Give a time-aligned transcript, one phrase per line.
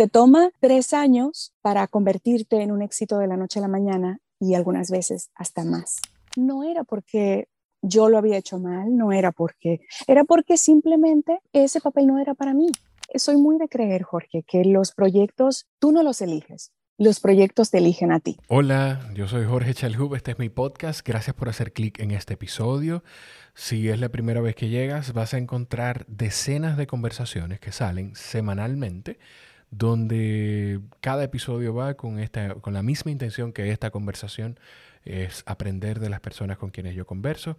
[0.00, 4.18] Te toma tres años para convertirte en un éxito de la noche a la mañana
[4.40, 6.00] y algunas veces hasta más.
[6.38, 7.48] No era porque
[7.82, 12.32] yo lo había hecho mal, no era porque, era porque simplemente ese papel no era
[12.32, 12.68] para mí.
[13.14, 17.76] Soy muy de creer, Jorge, que los proyectos tú no los eliges, los proyectos te
[17.76, 18.38] eligen a ti.
[18.48, 21.06] Hola, yo soy Jorge Chalhub, este es mi podcast.
[21.06, 23.04] Gracias por hacer clic en este episodio.
[23.54, 28.14] Si es la primera vez que llegas, vas a encontrar decenas de conversaciones que salen
[28.16, 29.18] semanalmente
[29.70, 34.58] donde cada episodio va con, esta, con la misma intención que esta conversación
[35.04, 37.56] es aprender de las personas con quienes yo converso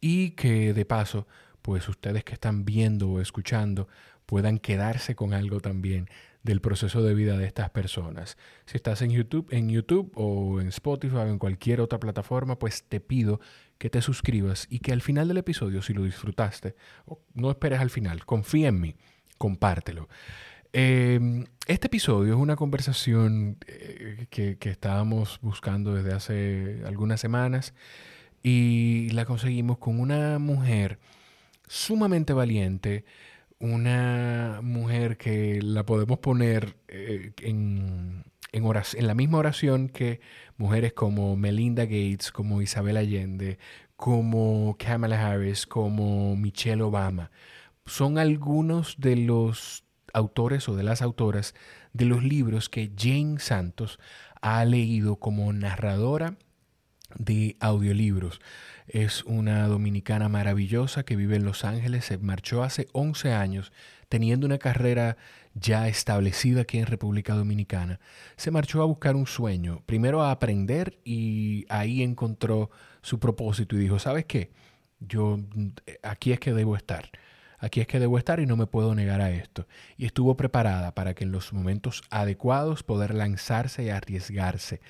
[0.00, 1.26] y que de paso,
[1.62, 3.88] pues ustedes que están viendo o escuchando
[4.26, 6.08] puedan quedarse con algo también
[6.42, 8.36] del proceso de vida de estas personas.
[8.64, 12.84] Si estás en YouTube, en YouTube o en Spotify o en cualquier otra plataforma, pues
[12.84, 13.40] te pido
[13.78, 16.74] que te suscribas y que al final del episodio, si lo disfrutaste,
[17.34, 18.96] no esperes al final, confía en mí,
[19.36, 20.08] compártelo.
[20.72, 27.74] Em, este episodio es una conversación eh, que, estábamos buscando desde hace algunas semanas
[28.42, 30.98] y la conseguimos con una mujer
[31.66, 33.04] sumamente valiente,
[33.58, 40.20] una mujer que la podemos poner eh, en, en la misma oración que
[40.58, 43.58] mujeres como Melinda Gates, como Isabel Allende,
[43.96, 47.30] como Kamala Harris, como Michelle Obama.
[47.86, 49.87] Son algunos de los
[50.18, 51.54] autores o de las autoras
[51.92, 53.98] de los libros que Jane Santos
[54.40, 56.36] ha leído como narradora
[57.16, 58.40] de audiolibros.
[58.86, 63.72] Es una dominicana maravillosa que vive en Los Ángeles, se marchó hace 11 años
[64.08, 65.16] teniendo una carrera
[65.54, 68.00] ya establecida aquí en República Dominicana.
[68.36, 72.70] Se marchó a buscar un sueño, primero a aprender y ahí encontró
[73.02, 74.50] su propósito y dijo, ¿sabes qué?
[75.00, 75.38] Yo
[76.02, 77.10] aquí es que debo estar.
[77.58, 79.66] Aquí es que debo estar y no me puedo negar a esto.
[79.96, 84.80] Y estuvo preparada para que en los momentos adecuados poder lanzarse y arriesgarse.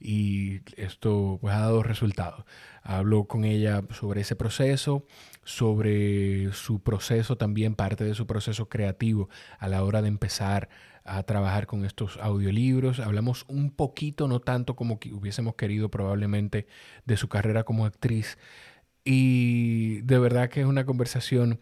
[0.00, 2.44] Y esto pues, ha dado resultados.
[2.82, 5.06] Hablo con ella sobre ese proceso,
[5.44, 10.68] sobre su proceso también, parte de su proceso creativo a la hora de empezar
[11.04, 13.00] a trabajar con estos audiolibros.
[13.00, 16.66] Hablamos un poquito, no tanto como hubiésemos querido probablemente,
[17.06, 18.38] de su carrera como actriz.
[19.04, 21.60] Y de verdad que es una conversación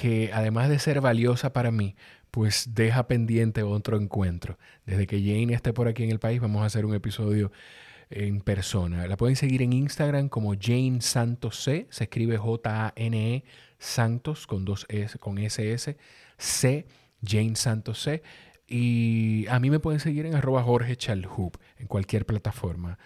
[0.00, 1.96] que además de ser valiosa para mí,
[2.30, 4.58] pues deja pendiente otro encuentro.
[4.86, 7.50] Desde que Jane esté por aquí en el país, vamos a hacer un episodio
[8.10, 9.06] en persona.
[9.08, 13.44] La pueden seguir en Instagram como Jane Santos C, se escribe J-A-N-E
[13.78, 15.96] Santos con dos S, con S-S,
[16.36, 16.86] C,
[17.24, 18.22] Jane Santos C.
[18.68, 22.98] Y a mí me pueden seguir en arroba Jorge Chalhub en cualquier plataforma.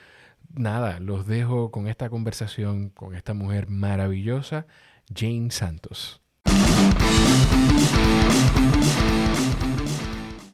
[0.54, 4.66] Nada, los dejo con esta conversación con esta mujer maravillosa,
[5.14, 6.21] Jane Santos.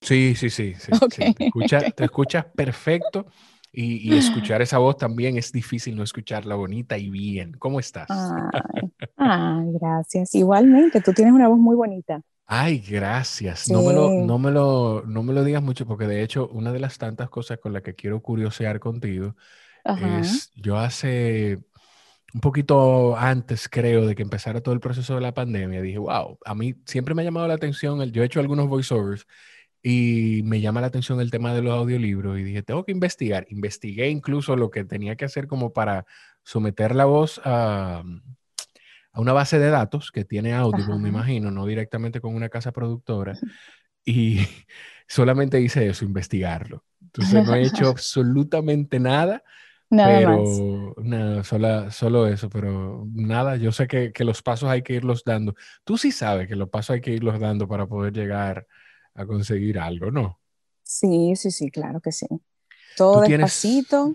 [0.09, 0.73] Sí, sí, sí.
[1.17, 3.27] Te, escuchas perfecto
[3.71, 7.53] y, escuchar esa voz también es difícil no escucharla bonita y bien.
[7.59, 8.09] ¿Cómo estás?
[9.17, 10.35] Ay, gracias.
[10.35, 12.23] Igualmente, tú tienes una voz muy bonita.
[12.47, 13.69] Ay, gracias.
[13.71, 16.73] No, me lo, no, me lo, no me lo digas mucho porque de hecho una
[16.73, 19.37] de las tantas cosas con las que quiero curiosear contigo
[19.85, 21.59] es, yo hace
[22.35, 26.39] un poquito antes, creo, de que empezara todo el proceso de la pandemia, dije, wow,
[26.45, 29.27] a mí siempre me ha llamado la atención, el, yo he hecho algunos voiceovers
[29.83, 33.47] y me llama la atención el tema de los audiolibros y dije, tengo que investigar.
[33.49, 36.05] Investigué incluso lo que tenía que hacer como para
[36.43, 38.03] someter la voz a,
[39.13, 42.73] a una base de datos que tiene Audible, me imagino, no directamente con una casa
[42.73, 43.39] productora.
[44.05, 44.41] Y
[45.09, 46.85] solamente hice eso, investigarlo.
[47.01, 49.43] Entonces no he hecho absolutamente nada
[49.91, 54.83] Nada pero, Nada, solo, solo eso, pero nada, yo sé que, que, los pasos hay
[54.83, 55.55] que irlos dando.
[55.85, 58.67] Tú sí sabes que los pasos hay que irlos dando para poder llegar
[59.15, 60.39] a conseguir algo, ¿no?
[60.83, 62.27] Sí, sí, sí, claro que sí.
[62.97, 64.15] Todo despacito.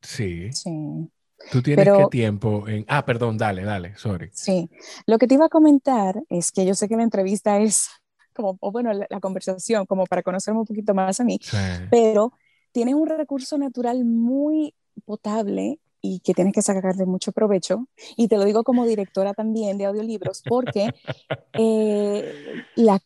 [0.00, 0.52] Sí.
[0.52, 1.10] Sí.
[1.50, 2.84] ¿Tú tienes qué tiempo en...?
[2.88, 4.30] Ah, perdón, dale, dale, sorry.
[4.32, 4.70] Sí,
[5.06, 7.88] lo que te iba a comentar es que yo sé que la entrevista es
[8.32, 11.38] como, o bueno, la, conversación, como para conocerme un poquito más a mí,
[11.90, 12.32] pero
[12.72, 17.86] tienes un recurso natural muy potable y que tienes que sacarle mucho provecho.
[18.16, 20.90] Y te lo digo como directora también de audiolibros, porque
[21.54, 23.00] eh, la,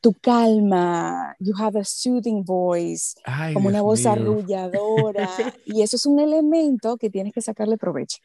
[0.00, 3.16] tu calma, you have a soothing voice,
[3.52, 5.28] como una voz arrulladora,
[5.66, 8.18] y eso es un elemento que tienes que sacarle provecho.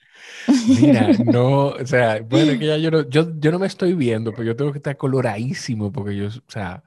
[0.79, 4.31] Mira, no, o sea, bueno, que ya yo no, yo, yo no me estoy viendo,
[4.31, 6.83] pero yo tengo que estar coloradísimo, porque yo, o sea,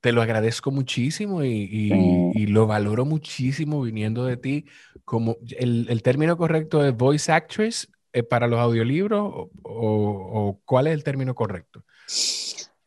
[0.00, 4.64] te lo agradezco muchísimo y, lo valoro muchísimo viniendo de ti.
[5.04, 11.04] Como el, término correcto es voice actress eh, para los audiolibros o, cuál es el
[11.04, 11.84] término correcto?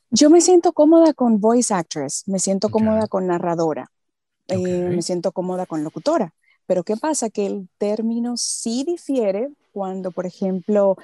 [0.09, 3.91] Yo me siento cómoda con voice actress, me siento cómoda con narradora,
[4.47, 6.33] eh, me siento cómoda con locutora.
[6.65, 7.29] Pero ¿qué pasa?
[7.29, 10.97] Que el término sí difiere cuando, por ejemplo,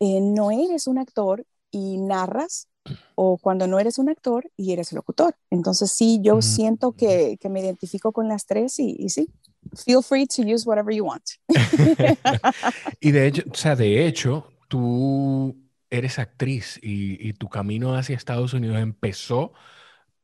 [0.00, 2.68] eh, no eres un actor y narras
[3.14, 5.34] o cuando no eres un actor y eres locutor.
[5.50, 9.28] Entonces sí, yo siento que, que, me identifico con las tres y, y, sí,
[9.74, 11.24] feel free to use whatever you want.
[13.00, 15.56] y de hecho, o sea, de hecho, tú
[15.90, 19.52] eres actriz y, tu camino hacia Estados Unidos empezó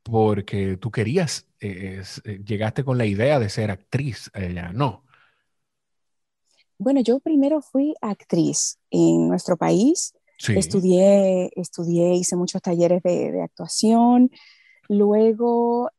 [0.02, 5.04] porque tú querías, eh, eh, llegaste con la idea de ser actriz allá, ¿no?
[6.78, 10.14] Bueno, yo primero fui actriz en nuestro país.
[10.48, 14.30] Estudié, estudié, hice muchos talleres de, actuación.
[14.88, 15.90] Luego...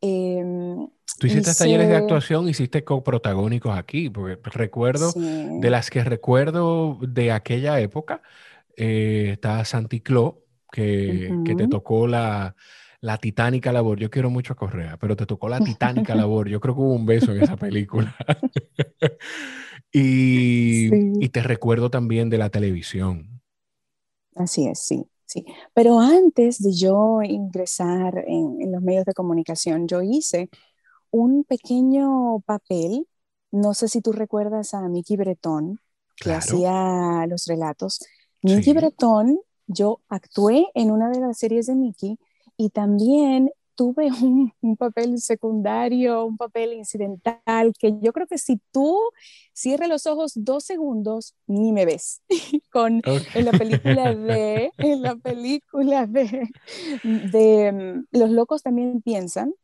[0.00, 0.88] Em,
[1.18, 7.32] Tú hiciste talleres de actuación, hiciste coprotagónicos aquí, porque recuerdo, de las que recuerdo de
[7.32, 8.22] aquella época,
[8.76, 12.54] eh, está Santi Cló, que, te tocó la,
[13.00, 13.98] la titánica labor.
[13.98, 16.48] Yo quiero mucho a Correa, pero te tocó la titánica labor.
[16.48, 18.14] Yo creo que hubo un beso en esa película.
[19.92, 23.37] y, te recuerdo también de la televisión.
[24.38, 25.44] Así es, sí, sí.
[25.74, 30.48] Pero antes de yo ingresar en, en los medios de comunicación, yo hice
[31.10, 33.06] un pequeño papel.
[33.50, 35.80] No sé si tú recuerdas a Mickey Bretón,
[36.16, 38.00] que hacía los relatos.
[38.42, 42.18] Mickey Breton, yo actué en una de las series de Mickey
[42.56, 44.10] y también tuve
[44.60, 48.98] un, papel secundario, un papel incidental, que yo creo que si tú
[49.54, 52.20] cierres los ojos dos segundos, ni me ves.
[52.72, 53.00] Con,
[53.34, 56.48] En la película de, en la película de,
[57.04, 59.54] de mm, Los locos también piensan,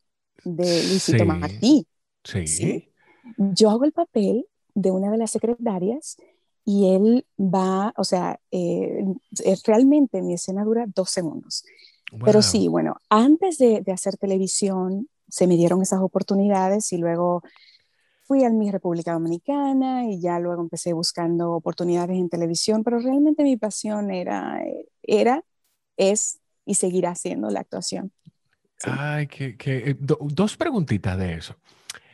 [0.45, 1.89] de Luisito Martí.
[2.23, 2.89] sí.
[3.37, 6.19] Yo hago el papel de una de las secretarias
[6.65, 9.05] y él va, o sea, eh,
[9.67, 11.65] realmente mi escena dura dos segundos.
[12.23, 17.43] Pero sí, bueno, antes de, de, hacer televisión se me dieron esas oportunidades y luego
[18.25, 23.43] fui a mi República Dominicana y ya luego empecé buscando oportunidades en televisión, pero realmente
[23.43, 24.63] mi pasión era,
[25.03, 25.43] era
[25.97, 28.13] es y seguirá siendo la actuación.
[28.83, 31.57] Ay, que, que eh, dos preguntitas de eso.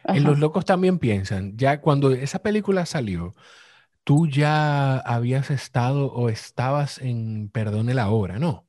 [0.05, 3.35] En Los Locos también piensan, ya cuando esa película salió,
[4.03, 8.65] tú ya habías estado o estabas en Perdone la Hora, ¿no?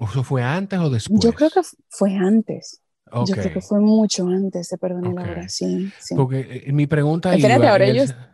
[0.00, 1.20] ¿O eso fue antes o después?
[1.22, 1.60] Yo creo que
[1.90, 2.80] fue antes.
[3.26, 7.34] Yo creo que fue mucho antes de Perdone la Hora, sí, Porque eh, mi pregunta
[7.34, 8.14] Espérate, ahora ellos...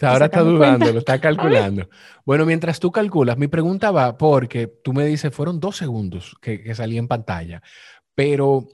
[0.00, 1.88] Ahora está dudando, lo está calculando.
[2.26, 6.62] Bueno, mientras tú calculas, mi pregunta va porque tú me dices, fueron dos segundos que,
[6.62, 7.62] que salí en pantalla,
[8.14, 8.66] pero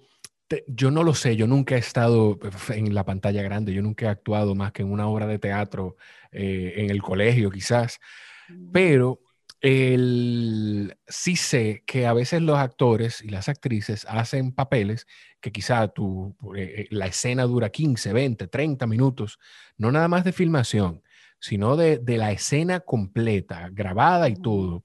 [0.66, 2.38] yo no lo sé, yo nunca he estado
[2.70, 5.96] en la pantalla grande, yo nunca he actuado más que en una obra de teatro
[6.32, 8.00] eh, en el colegio quizás,
[8.48, 8.70] mm.
[8.72, 9.20] pero
[9.60, 15.06] el, sí sé que a veces los actores y las actrices hacen papeles
[15.40, 19.38] que quizá tu, eh, la escena dura 15, 20, 30 minutos,
[19.76, 21.02] no nada más de filmación,
[21.40, 24.84] sino de, de la escena completa, grabada y todo.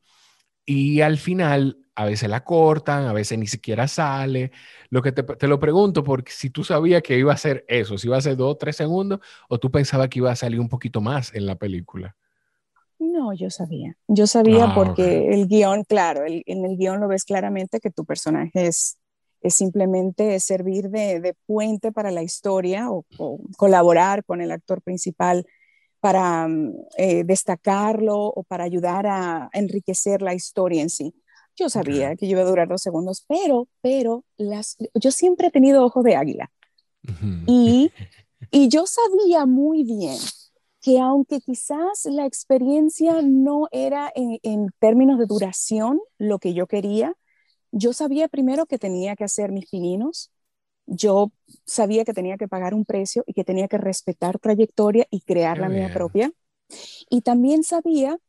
[0.65, 4.51] Y al final a veces la cortan, a veces ni siquiera sale.
[4.89, 8.07] Lo que te, lo pregunto porque si tú sabías que iba a ser eso, si
[8.07, 9.19] iba a ser dos o tres segundos,
[9.49, 12.15] o tú pensabas que iba a salir un poquito más en la película.
[12.99, 13.97] No, yo sabía.
[14.07, 18.05] Yo sabía ah, porque el guion, claro, en el guion lo ves claramente que tu
[18.05, 18.97] personaje es,
[19.41, 23.05] es simplemente servir de, puente para la historia o,
[23.57, 25.45] colaborar con el actor principal
[25.99, 31.13] para mm, eh, destacarlo o para ayudar a enriquecer la historia en sí.
[31.57, 35.85] Yo sabía que iba a durar dos segundos, pero, pero las, yo siempre he tenido
[35.85, 36.51] ojos de águila.
[37.47, 37.91] y,
[38.51, 40.17] y yo sabía muy bien
[40.85, 46.67] que aunque quizás la experiencia no era en, en, términos de duración lo que yo
[46.67, 47.15] quería,
[47.71, 50.29] yo sabía primero que tenía que hacer mis fininos,
[50.85, 51.31] yo
[51.65, 55.57] sabía que tenía que pagar un precio y que tenía que respetar trayectoria y crear
[55.57, 56.31] la mía propia.
[57.09, 58.19] Y también sabía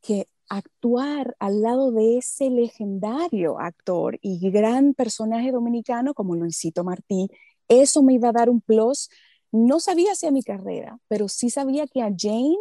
[0.00, 7.28] que actuar al lado de ese legendario actor y gran personaje dominicano como Luisito Martí,
[7.68, 9.10] eso me iba a dar un plus.
[9.56, 12.56] No sabía hacia mi carrera, pero sí sabía que a Jane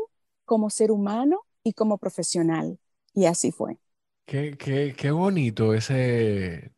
[0.46, 2.80] como ser humano y como profesional.
[3.14, 3.78] Y así fue.
[4.26, 6.72] Qué, qué, qué bonito ese,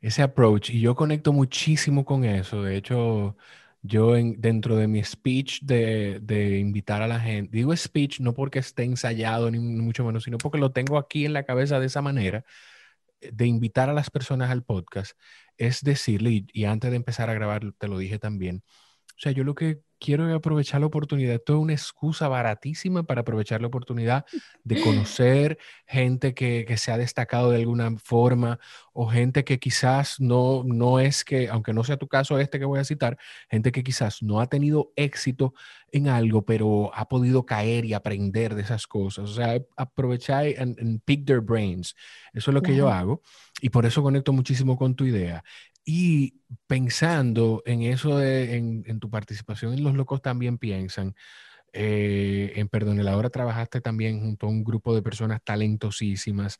[0.00, 0.70] ese approach.
[0.70, 2.62] Y yo conecto muchísimo con eso.
[2.62, 3.36] De hecho,
[3.82, 8.34] yo en, dentro de mi speech de, de, invitar a la gente, digo speech no
[8.34, 11.86] porque esté ensayado ni mucho menos, sino porque lo tengo aquí en la cabeza de
[11.86, 12.44] esa manera,
[13.20, 15.18] eh, de invitar a las personas al podcast,
[15.56, 18.62] es decirle, y, antes de empezar a grabar, te lo dije también,
[19.16, 21.34] O sea, yo lo que quiero aprovechar la oportunidad.
[21.34, 24.26] Esto es una excusa baratísima para aprovechar la oportunidad
[24.64, 28.58] de conocer gente que, que, se ha destacado de alguna forma
[28.92, 32.64] o gente que quizás no, no es que, aunque no sea tu caso este que
[32.64, 33.16] voy a citar,
[33.48, 35.54] gente que quizás no ha tenido éxito
[35.92, 39.30] en algo, pero ha podido caer y aprender de esas cosas.
[39.30, 40.54] O sea, aprovechar y
[41.04, 41.94] pick their brains.
[42.32, 43.22] Eso es lo que yo hago
[43.60, 45.42] y por eso conecto muchísimo con tu idea.
[45.88, 51.14] Y pensando en eso, de, en, tu participación en Los Locos también piensan,
[51.72, 56.58] eh, en Perdón, ahora trabajaste también junto a un grupo de personas talentosísimas.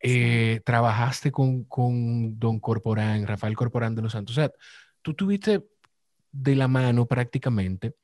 [0.00, 4.36] Eh, trabajaste con, con, Don Corporán, Rafael Corporán de los Santos.
[4.36, 4.50] O sea,
[5.02, 5.64] tú tuviste
[6.32, 7.94] de la mano prácticamente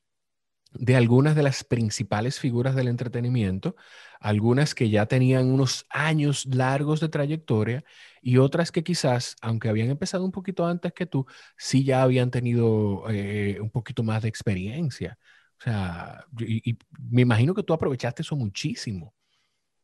[0.75, 3.77] de algunas de las principales figuras del entretenimiento,
[4.21, 7.85] algunas que ya tenían unos años largos de trayectoria
[8.21, 11.27] y otras que quizás, aunque habían empezado un poquito antes que tú,
[11.57, 15.19] sí ya habían tenido eh, un poquito más de experiencia.
[15.59, 16.77] O sea, y,
[17.11, 19.15] me imagino que tú aprovechaste eso muchísimo.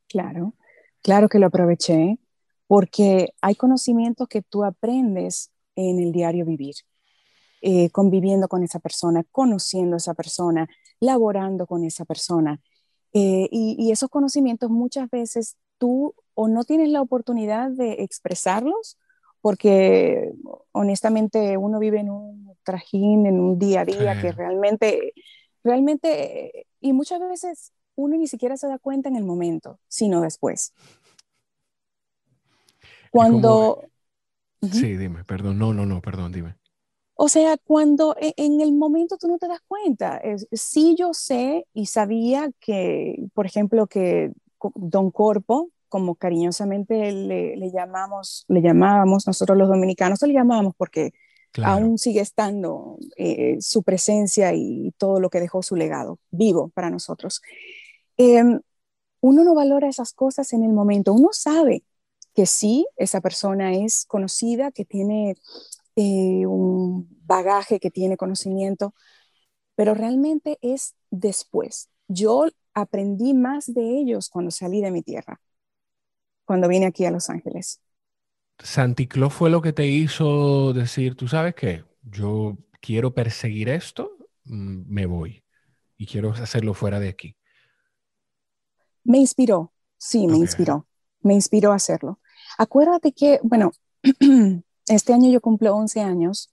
[0.09, 0.55] Claro,
[1.03, 2.19] claro que lo aproveché
[2.67, 6.75] porque hay conocimientos que tú aprendes en el diario vivir.
[7.63, 10.67] Eh, conviviendo con esa persona, conociendo a esa persona,
[10.99, 12.59] laborando con esa persona.
[13.13, 18.97] Eh, y, esos conocimientos muchas veces tú o no tienes la oportunidad de expresarlos
[19.43, 20.33] porque
[20.73, 25.13] honestamente uno vive en un trajín, en un día a día que realmente,
[25.63, 30.73] realmente, y muchas veces uno ni siquiera se da cuenta en el momento, sino después.
[33.11, 33.83] Cuando...
[34.63, 36.60] Sí, dime, perdón, no, no, no, perdón, dime.
[37.23, 40.23] O sea, cuando e, en el momento tú no te das cuenta,
[40.53, 44.33] sí yo sé y sabía que, por ejemplo, que
[44.75, 51.13] Don Corpo, como cariñosamente le, llamamos, le llamábamos nosotros los dominicanos, le llamábamos porque
[51.63, 56.89] aún sigue estando eh, su presencia y todo lo que dejó su legado vivo para
[56.89, 57.43] nosotros.
[58.17, 58.61] Em,
[59.21, 61.85] uno no valora esas cosas en el momento, uno sabe
[62.35, 65.37] que sí, esa persona es conocida, que tiene
[66.01, 68.95] eh, un bagaje, que tiene conocimiento,
[69.75, 71.91] pero realmente es después.
[72.09, 75.43] Yo aprendí más de ellos cuando salí de mi tierra,
[76.47, 77.83] cuando vine aquí a Los Ángeles.
[78.59, 84.83] Santicló fue lo que te hizo decir, tú sabes qué, yo quiero perseguir esto, mm,
[84.87, 85.45] me voy
[85.99, 87.37] y quiero hacerlo fuera de aquí.
[89.05, 90.87] Me inspiró, sí, me inspiró,
[91.21, 92.21] me inspiró a hacerlo.
[92.59, 93.73] Acuérdate que, bueno,
[94.91, 96.51] este año yo cumplo 11 años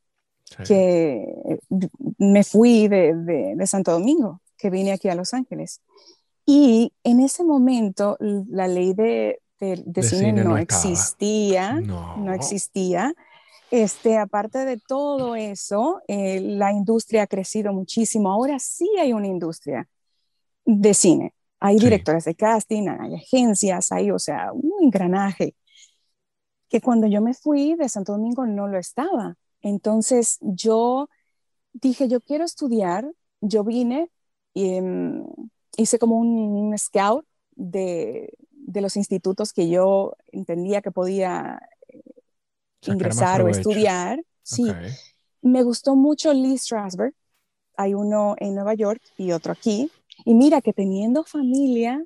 [0.65, 1.59] que
[2.17, 5.81] me fui de, Santo Domingo, que vine aquí a Los Ángeles.
[6.45, 9.41] Y en ese momento la ley de,
[10.01, 12.31] cine, no, existía, no.
[12.33, 13.13] existía.
[13.69, 18.31] Este, aparte de todo eso, eh, la industria ha crecido muchísimo.
[18.31, 19.89] Ahora sí hay una industria
[20.63, 21.33] de cine.
[21.59, 25.55] Hay directores de casting, hay agencias, hay, o sea, un engranaje
[26.69, 29.37] que cuando yo me fui de Santo Domingo no lo estaba.
[29.61, 31.09] Entonces yo
[31.73, 33.09] dije, yo quiero estudiar,
[33.41, 34.09] yo vine
[34.53, 35.25] y em,
[35.77, 42.01] hice como un, scout de, los institutos que yo entendía que podía eh,
[42.81, 44.23] ingresar o estudiar.
[44.43, 44.71] Sí,
[45.41, 47.13] me gustó mucho Lee Strasberg.
[47.75, 49.91] Hay uno en Nueva York y otro aquí.
[50.25, 52.03] Y mira que teniendo familia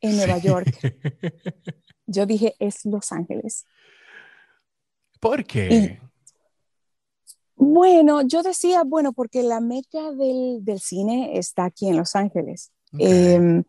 [0.00, 0.66] en Nueva York,
[2.06, 3.64] yo dije, es Los Ángeles.
[5.24, 5.98] ¿Por qué?
[7.56, 12.72] bueno, yo decía, bueno, porque la meca del, cine está aquí en Los Ángeles.
[12.98, 13.64] Em,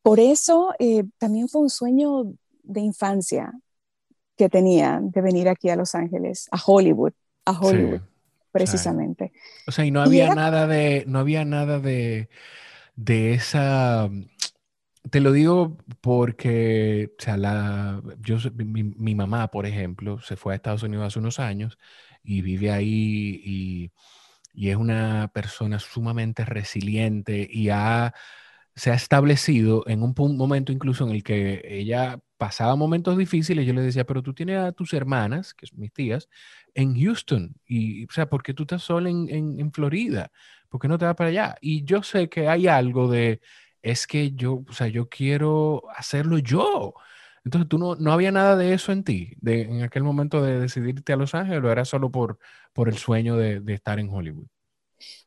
[0.00, 3.52] por eso eh, también fue un sueño de infancia
[4.36, 8.00] que tenía de venir aquí a Los Ángeles, a Hollywood, a Hollywood,
[8.52, 9.32] precisamente.
[9.66, 12.28] O sea, y no había nada de, no había nada de,
[12.94, 14.08] de esa
[15.10, 20.56] te lo digo porque, o sea, la, yo, mi, mamá, por ejemplo, se fue a
[20.56, 21.78] Estados Unidos hace unos años
[22.22, 23.92] y vive ahí y,
[24.68, 28.12] es una persona sumamente resiliente y ha,
[28.74, 33.66] se ha establecido en un momento incluso en el que ella pasaba momentos difíciles.
[33.66, 36.28] Yo le decía, pero tú tienes a tus hermanas, que son mis tías,
[36.74, 37.54] en Houston.
[37.66, 40.32] Y, o sea, ¿por qué tú estás sola en, en, en Florida?
[40.68, 41.56] ¿Por qué no te vas para allá?
[41.60, 43.40] Y yo sé que hay algo de
[43.88, 46.94] es que yo, o sea, yo quiero hacerlo yo.
[47.44, 50.60] Entonces, ¿tú no, no había nada de eso en ti, de, en aquel momento de
[50.60, 52.38] decidirte a Los Ángeles, o era solo por,
[52.72, 54.46] por el sueño de, de estar en Hollywood?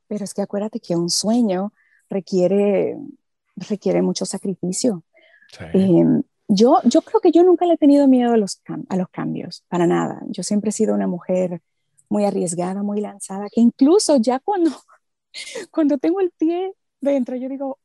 [0.08, 1.74] Pero es que acuérdate que un sueño
[2.10, 2.98] requiere,
[3.56, 5.04] requiere mucho sacrificio.
[5.74, 9.10] Em, yo, yo creo que yo nunca le he tenido miedo a los, a los
[9.10, 10.22] cambios, para nada.
[10.28, 11.62] Yo siempre he sido una mujer
[12.10, 14.72] muy arriesgada, muy lanzada, que incluso ya cuando,
[15.72, 17.80] cuando tengo el pie dentro, yo digo,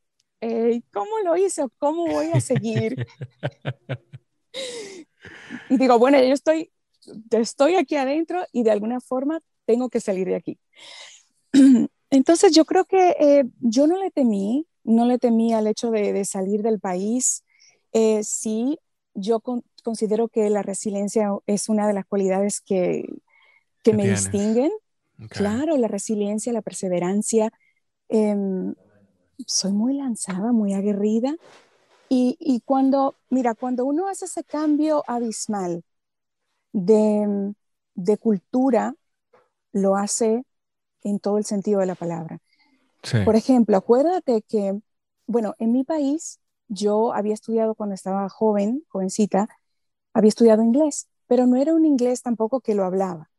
[0.91, 3.07] ¿cómo lo hice o cómo voy a seguir?
[5.69, 6.71] y digo, bueno, yo estoy,
[7.31, 10.59] estoy aquí adentro y de alguna forma tengo que salir de aquí.
[12.09, 16.23] Entonces yo creo que eh, yo no le temí, no le temí al hecho de,
[16.25, 17.43] salir del país.
[17.91, 18.79] Eh, sí,
[19.13, 19.41] yo
[19.83, 23.05] considero que la resiliencia es una de las cualidades que,
[23.83, 24.71] que me distinguen.
[25.29, 27.51] Claro, la resiliencia, la perseverancia.
[28.07, 28.73] Em,
[29.45, 31.35] soy muy lanzada, muy aguerrida.
[32.09, 35.83] Y, y, cuando, mira, cuando uno hace ese cambio abismal
[36.71, 37.53] de,
[37.95, 38.95] de cultura,
[39.73, 40.45] lo hace
[41.03, 42.39] en todo el sentido de la palabra.
[43.23, 44.79] Por ejemplo, acuérdate que,
[45.27, 49.47] bueno, en mi país yo había estudiado cuando estaba joven, jovencita,
[50.13, 53.29] había estudiado inglés, pero no era un inglés tampoco que lo hablaba.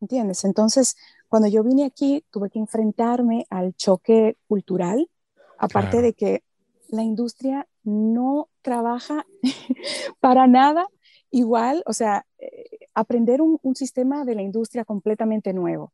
[0.00, 0.44] ¿Entiendes?
[0.44, 0.96] Entonces,
[1.28, 5.10] cuando yo vine aquí, tuve que enfrentarme al choque cultural,
[5.60, 6.42] aparte de que
[6.88, 9.26] la industria no trabaja
[10.20, 10.88] para nada
[11.30, 15.92] igual, o sea, eh, aprender un, un, sistema de la industria completamente nuevo.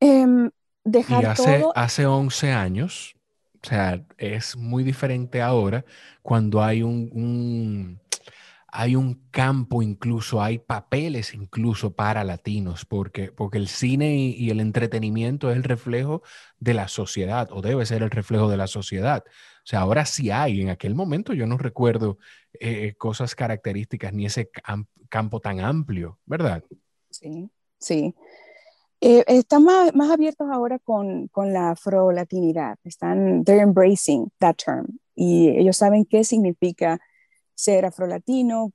[0.00, 0.50] Em,
[0.84, 1.72] dejar y hace, todo...
[1.74, 3.14] hace 11 años,
[3.62, 5.84] o sea, es muy diferente ahora
[6.20, 8.00] cuando hay un,
[8.74, 14.60] hay un campo incluso, hay papeles incluso para latinos, porque, porque el cine y, el
[14.60, 16.22] entretenimiento es el reflejo
[16.58, 19.24] de la sociedad, o debe ser el reflejo de la sociedad.
[19.26, 22.16] O sea, ahora sí hay, en aquel momento yo no recuerdo
[22.58, 24.50] eh, cosas características ni ese
[25.10, 26.64] campo tan amplio, ¿verdad?
[27.10, 28.14] Sí, sí.
[29.02, 32.78] Eh, están más, más, abiertos ahora con, con la afro-latinidad.
[32.84, 34.98] Están, they're embracing that term.
[35.14, 37.00] Y ellos saben qué significa
[37.54, 38.72] ser afro-latino.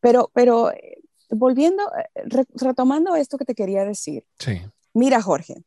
[0.00, 1.00] pero, pero eh,
[1.30, 4.24] volviendo, eh, retomando esto que te quería decir.
[4.38, 4.60] Sí.
[4.94, 5.62] Mira, Jorge,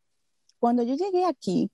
[0.59, 1.69] cuando yo llegué aquí,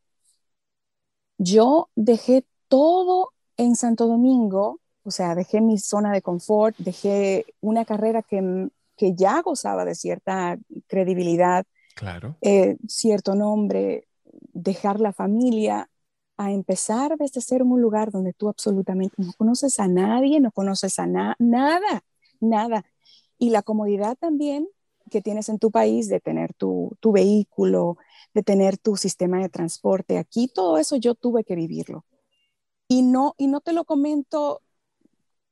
[1.38, 7.86] yo dejé todo en Santo Domingo, o sea, dejé mi zona de confort, dejé una
[7.86, 10.58] carrera que que ya gozaba de cierta
[10.88, 12.36] credibilidad, claro.
[12.42, 14.08] Eh, cierto nombre,
[14.52, 15.90] dejar la familia,
[16.38, 21.00] a empezar desde ser un lugar donde tú absolutamente no conoces a nadie, no conoces
[21.00, 21.36] a nada,
[22.40, 22.86] nada.
[23.40, 24.68] Y la comodidad también
[25.10, 27.98] que tienes en tu país de tener tu, tu vehículo,
[28.34, 30.18] de tener tu sistema de transporte.
[30.18, 32.06] Aquí todo eso yo tuve que vivirlo.
[32.88, 34.62] Y no, y no te lo comento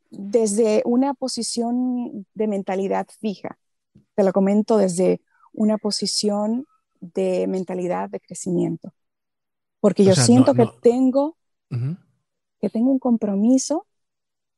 [0.09, 3.57] desde una posición de mentalidad fija.
[4.15, 5.21] Te lo comento desde
[5.53, 6.65] una posición
[6.99, 8.93] de mentalidad de crecimiento.
[9.85, 11.37] Porque yo siento que tengo
[11.69, 13.85] que tengo un compromiso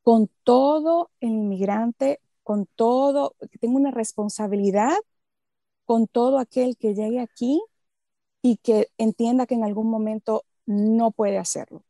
[0.01, 4.95] con todo el inmigrante, con todo, que tengo una responsabilidad
[5.83, 7.61] con todo aquel que llegue aquí
[8.41, 11.83] y que entienda que en algún momento no puede hacerlo.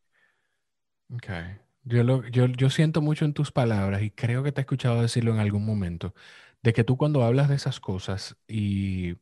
[1.13, 1.59] Okay.
[1.83, 4.99] Yo, lo, yo, yo siento mucho en tus palabras y creo que te he escuchado
[4.99, 6.15] decirlo en algún momento,
[6.63, 9.15] de que tú cuando hablas de esas cosas y,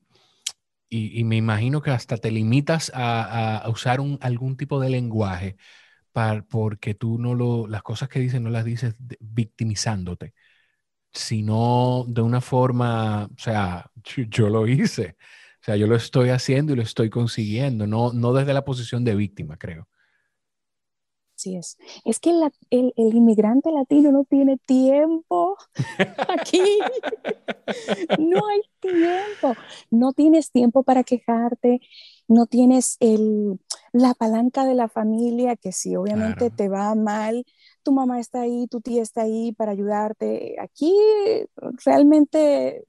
[0.96, 5.58] y, me imagino que hasta te limitas a, usar algún tipo de lenguaje
[6.12, 10.34] para, porque tú no lo, las cosas que dices no las dices victimizándote,
[11.14, 15.18] sino de una forma, o sea, yo, yo, lo hice,
[15.62, 19.04] o sea, yo lo estoy haciendo y lo estoy consiguiendo, no, no desde la posición
[19.04, 19.88] de víctima, creo.
[21.46, 21.78] Así es.
[22.06, 25.56] Es que el, el, inmigrante latino no tiene tiempo
[26.28, 26.80] aquí.
[28.18, 29.54] no hay tiempo.
[29.92, 31.82] No tienes tiempo para quejarte.
[32.28, 33.60] No tienes el,
[33.94, 37.46] la palanca de la familia que si obviamente te va mal,
[37.84, 40.56] tu mamá está ahí, tu tía está ahí para ayudarte.
[40.60, 40.92] Aquí
[41.86, 42.86] realmente,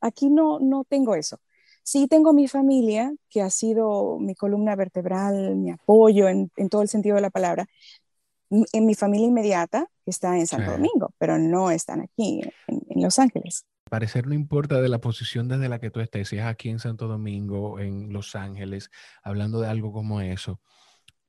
[0.00, 1.38] aquí no, no tengo eso.
[1.82, 6.88] Sí tengo mi familia, que ha sido mi columna vertebral, mi apoyo en, todo el
[6.88, 7.66] sentido de la palabra,
[8.50, 13.18] en mi familia inmediata, que está en Santo Domingo, pero no están aquí en, Los
[13.18, 13.64] Ángeles.
[13.90, 16.78] Parecer no importa de la posición desde la que tú estés, si es aquí en
[16.78, 18.90] Santo Domingo, en Los Ángeles,
[19.22, 20.60] hablando de algo como eso.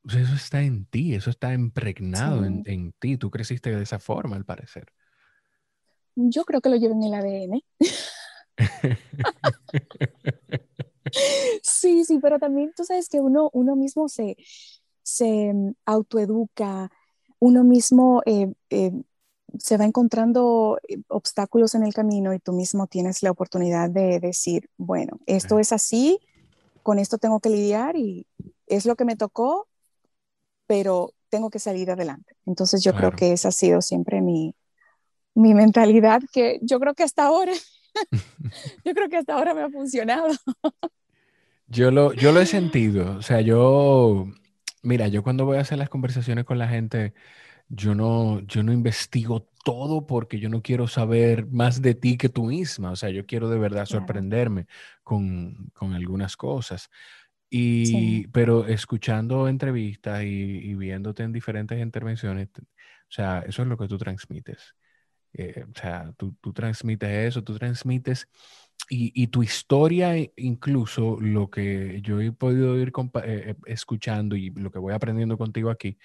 [0.04, 3.18] Pues eso está en ti, eso está impregnado en, en, ti.
[3.18, 4.86] Tú creciste de esa forma, al parecer.
[6.16, 7.64] Yo creo que lo llevo en el ADN.
[11.64, 14.38] sí, sí, pero también tú sabes que uno, uno mismo se,
[15.02, 16.92] se mm, autoeduca,
[17.40, 18.92] uno mismo eh, eh,
[19.60, 24.20] se va encontrando eh, obstáculos en el camino y tú mismo tienes la oportunidad de
[24.20, 26.20] decir, bueno, esto es así,
[26.82, 28.28] con esto tengo que lidiar y
[28.68, 29.68] es lo que me tocó,
[30.68, 32.36] pero tengo que salir adelante.
[32.46, 34.56] Entonces yo creo que esa ha sido siempre mi,
[35.34, 37.54] mi mentalidad, que yo creo que hasta ahora
[38.86, 40.30] yo creo que hasta ahora me ha funcionado.
[41.68, 43.18] yo, lo, yo lo he sentido.
[43.18, 44.28] O sea, yo,
[44.82, 47.14] mira, yo cuando voy a hacer las conversaciones con la gente,
[47.70, 52.30] yo no, yo no investigo todo porque yo no quiero saber más de ti que
[52.30, 52.92] tú misma.
[52.92, 54.68] O sea, yo quiero de verdad sorprenderme
[55.04, 56.90] con, con, algunas cosas.
[57.50, 62.62] Y, Pero escuchando entrevistas y, y, viéndote en diferentes intervenciones, o
[63.10, 64.76] sea, eso es lo que tú transmites.
[65.34, 68.28] Eh, o sea, tú, tú, transmites eso, tú transmites
[68.90, 74.52] y, y, tu historia, incluso lo que yo he podido ir eh, eh, escuchando y
[74.52, 75.98] lo que voy aprendiendo contigo aquí,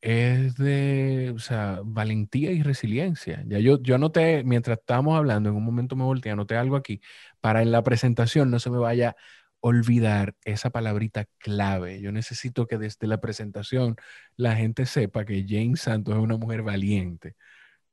[0.00, 3.42] es de, o sea, valentía y resiliencia.
[3.46, 7.00] Ya yo, yo anoté, mientras estábamos hablando, en un momento me volteé, anoté algo aquí,
[7.40, 9.16] para en la presentación no se me vaya
[9.60, 12.00] olvidar esa palabrita clave.
[12.00, 13.96] Yo necesito que desde la presentación
[14.36, 17.36] la gente sepa que Jane Santos es una mujer valiente.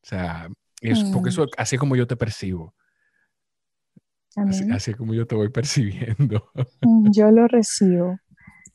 [0.03, 0.49] O sea,
[0.91, 1.34] es porque mm.
[1.34, 2.74] eso así es como yo te percibo.
[4.36, 6.52] Así, así, es como yo te voy percibiendo.
[6.82, 8.17] Mm, yo lo recibo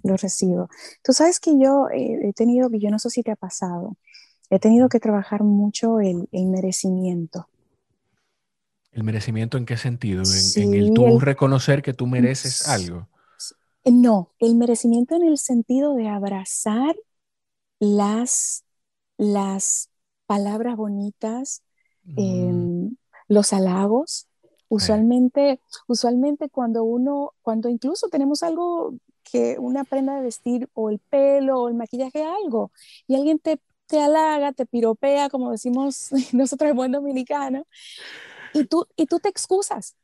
[0.03, 0.69] lo recibo.
[1.03, 3.97] Tú sabes que yo eh, he tenido, que yo no sé si te ha pasado,
[4.49, 7.49] he tenido que trabajar mucho el, merecimiento.
[8.93, 10.23] ¿El merecimiento en qué sentido?
[10.57, 13.09] ¿En, el tú reconocer que tú mereces algo?
[13.85, 16.97] No, el merecimiento en el sentido de abrazar
[17.79, 18.65] las,
[19.17, 19.89] las
[20.27, 21.63] palabras bonitas,
[22.05, 22.19] mm.
[22.19, 22.97] em,
[23.29, 24.27] los halagos.
[24.69, 30.99] Usualmente, usualmente cuando uno, cuando incluso tenemos algo que una prenda de vestir o el
[30.99, 32.71] pelo o el maquillaje, algo,
[33.07, 37.67] y alguien te, te halaga, te piropea, como decimos nosotros en buen dominicano,
[38.55, 39.97] y tú, y tú te excusas.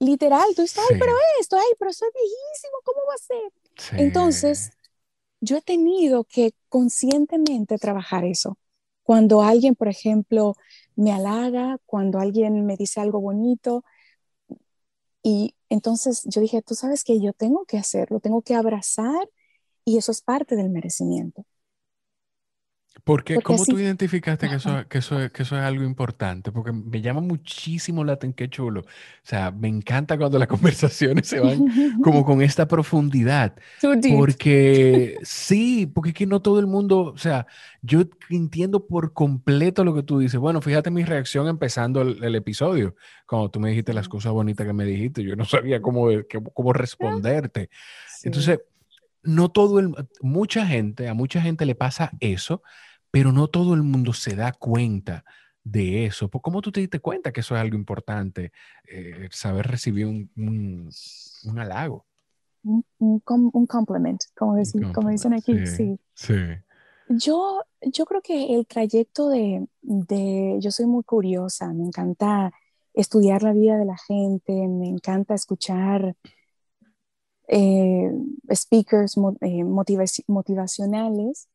[0.00, 4.00] Literal, tú dices, ay, pero esto, ay, pero eso es viejísimo, ¿cómo va a ser?
[4.00, 4.72] Entonces,
[5.40, 8.58] yo he tenido que conscientemente trabajar eso.
[9.02, 10.56] Cuando alguien, por ejemplo,
[10.96, 13.84] me halaga, cuando alguien me dice algo bonito,
[15.22, 19.28] y entonces yo dije, tú sabes que yo tengo que hacerlo, tengo que abrazar
[19.84, 21.46] y eso es parte del merecimiento.
[23.02, 26.52] Porque, ¿Cómo tú identificaste que eso, que, eso, que eso es algo importante?
[26.52, 28.80] Porque me llama muchísimo la atención, qué chulo.
[28.80, 28.84] O
[29.22, 33.56] sea, me encanta cuando las conversaciones se van como con esta profundidad.
[34.16, 37.46] Porque sí, porque es que no todo el mundo, o sea,
[37.82, 40.40] yo entiendo por completo lo que tú dices.
[40.40, 42.94] Bueno, fíjate mi reacción empezando el, episodio,
[43.26, 46.08] cuando tú me dijiste las cosas bonitas que me dijiste, yo no sabía cómo,
[46.54, 47.68] cómo responderte.
[48.22, 48.60] Entonces,
[49.24, 52.62] no todo el, mucha gente, a mucha gente le pasa eso,
[53.10, 55.24] pero no todo el mundo se da cuenta
[55.62, 56.28] de eso.
[56.28, 58.52] ¿Cómo tú te diste cuenta que eso es algo importante?
[58.86, 62.04] Eh, saber recibir un, un, halago.
[62.62, 64.56] Un, un, compliment, como,
[64.92, 65.98] como dicen aquí, sí.
[66.14, 66.34] sí.
[67.08, 72.52] Yo, yo creo que el trayecto de, de, yo soy muy curiosa, me encanta
[72.94, 76.16] estudiar la vida de la gente, me encanta escuchar
[77.48, 78.10] eh,
[78.52, 81.48] speakers eh, motivacionales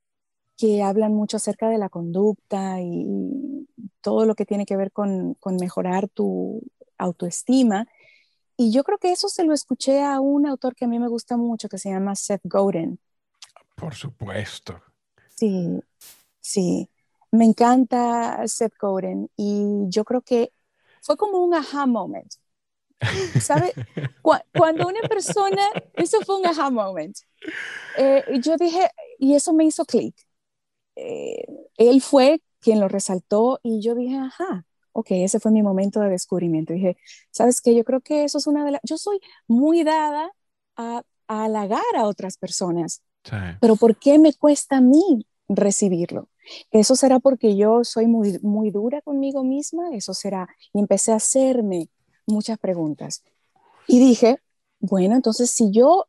[0.57, 3.67] que hablan mucho acerca de la conducta y
[4.01, 6.61] todo lo que tiene que ver con, con, mejorar tu
[6.97, 7.87] autoestima.
[8.57, 11.07] Y yo creo que eso se lo escuché a un autor que a mí me
[11.07, 12.99] gusta mucho, que se llama Seth Godin.
[13.75, 14.81] Por supuesto.
[15.33, 15.79] Sí,
[16.41, 16.89] sí.
[17.31, 20.51] Me encanta Seth Godin y yo creo que
[21.01, 22.33] fue como un aha moment.
[23.41, 23.73] ¿Sabe?
[24.21, 27.17] Cuando una persona, eso fue un aha moment.
[27.97, 30.15] Eh, yo dije, y eso me hizo clic.
[30.95, 31.45] Eh,
[31.77, 36.09] él fue quien lo resaltó y yo dije, ajá, ok, ese fue mi momento de
[36.09, 36.73] descubrimiento.
[36.73, 36.97] Dije,
[37.31, 37.73] ¿sabes qué?
[37.73, 38.81] Yo creo que eso es una de las...
[38.83, 40.31] Yo soy muy dada
[40.75, 43.01] a, a halagar a otras personas,
[43.61, 46.29] pero ¿por qué me cuesta a mí recibirlo?
[46.71, 51.15] Eso será porque yo soy muy, muy dura conmigo misma, eso será, y empecé a
[51.15, 51.89] hacerme
[52.29, 53.23] muchas preguntas.
[53.87, 54.39] Y dije,
[54.79, 56.05] bueno, entonces si yo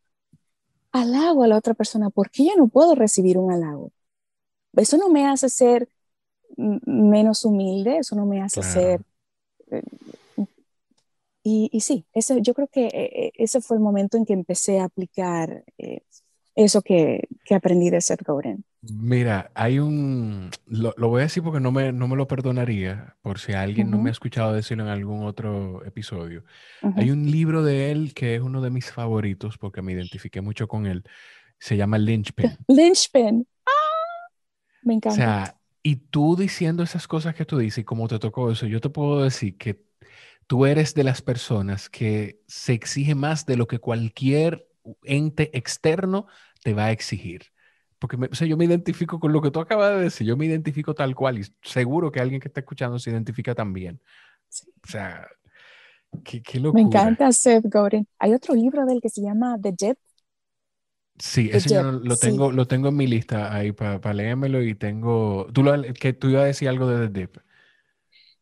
[0.92, 3.90] halago a la otra persona, ¿por qué yo no puedo recibir un halago?
[4.76, 5.88] Eso no me hace ser
[6.56, 9.00] menos humilde, eso no me hace ser...
[9.70, 9.82] Eh,
[11.42, 12.92] y, y, sí, ese, yo creo que eh,
[13.26, 15.64] eh, ese fue el momento en que empecé a aplicar
[16.54, 18.64] eso que, que aprendí de Seth Godin.
[18.82, 23.38] Mira, hay un, lo, voy a decir porque no me, no me lo perdonaría, por
[23.38, 26.44] si alguien no me ha escuchado decirlo en algún otro episodio.
[26.96, 30.66] Hay un libro de él que es uno de mis favoritos porque me identifiqué mucho
[30.66, 31.04] con él.
[31.58, 32.56] Se llama Lynchpin.
[32.68, 33.46] Lynchpin.
[33.66, 34.30] ¡Ah!
[34.82, 35.10] Me encanta.
[35.10, 38.66] O sea, y tú diciendo esas cosas que tú dices y cómo te tocó eso,
[38.66, 39.84] yo te puedo decir que
[40.46, 44.69] tú eres de las personas que se exige más de lo que cualquier
[45.04, 46.26] ente externo
[46.62, 47.46] te va a exigir.
[47.98, 48.16] Porque
[48.46, 51.38] yo me identifico con lo que tú acabas de decir, yo me identifico tal cual
[51.38, 54.00] y seguro que alguien que está escuchando se identifica también.
[54.82, 55.28] O sea,
[56.24, 56.82] Qué, locura.
[56.82, 58.06] Me encanta Seth Godin.
[58.18, 59.98] Hay otro libro del que se llama The Dip.
[61.18, 64.74] Sí, ese yo lo tengo, lo tengo en mi lista ahí para pa leérmelo y
[64.74, 65.46] tengo.
[65.52, 67.36] Tú, lo, que, tú ibas a decir algo de The Dip.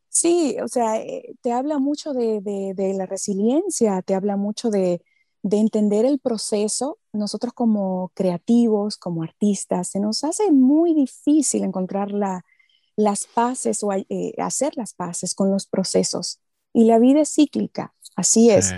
[0.08, 5.02] Sí, o sea, eh, te habla mucho de, de, la resiliencia, te habla mucho de,
[5.48, 6.98] de, entender el proceso.
[7.12, 12.44] Nosotros como creativos, como artistas, se nos hace muy difícil encontrar la,
[12.96, 16.40] las paces o eh, hacer las paces con los procesos.
[16.72, 18.72] Y la vida es cíclica, así es.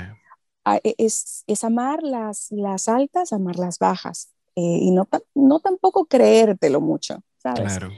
[0.84, 4.30] E, es, es, amar las, las altas, amar las bajas.
[4.56, 7.78] Eh, y no, no tampoco creértelo mucho, ¿sabes?
[7.78, 7.90] Claro,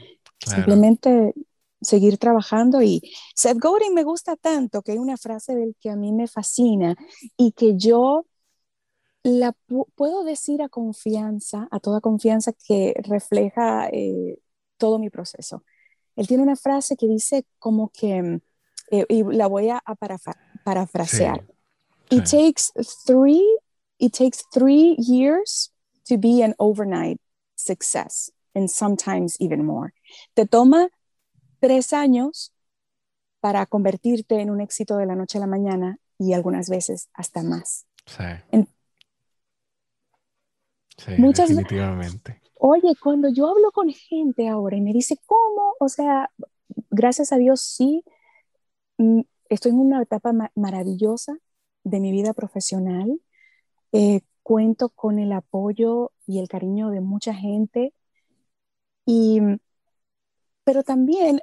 [0.44, 1.34] Simplemente
[1.80, 3.00] seguir trabajando y
[3.34, 6.96] Seth Godin me gusta tanto que hay una frase del que a mí me fascina
[7.36, 8.26] y que yo
[9.22, 9.52] la
[9.94, 14.38] puedo decir a confianza, a toda confianza que refleja eh,
[14.76, 15.64] todo mi proceso.
[16.16, 18.40] Él tiene una frase que dice como que,
[18.90, 19.82] eh, y la voy a,
[20.64, 21.46] parafrasear.
[22.10, 22.72] It takes
[23.06, 23.42] three,
[23.98, 25.72] it takes three years
[26.04, 27.20] to be an overnight
[27.54, 29.94] success, and sometimes even more.
[30.34, 30.90] Te toma
[31.60, 32.52] tres años
[33.40, 37.42] para convertirte en un éxito de la noche a la mañana y algunas veces hasta
[37.42, 37.86] más.
[38.06, 38.24] Sí.
[41.04, 42.40] Sí, definitivamente.
[42.58, 45.74] Oye, cuando yo hablo con gente ahora y me dice, ¿cómo?
[45.80, 46.30] O sea,
[46.90, 48.04] gracias a Dios sí,
[48.98, 51.36] mm, estoy en una etapa maravillosa
[51.84, 53.20] de mi vida profesional.
[53.92, 57.92] Eh, cuento con el apoyo y el cariño de mucha gente.
[59.06, 59.40] Y,
[60.64, 61.40] pero también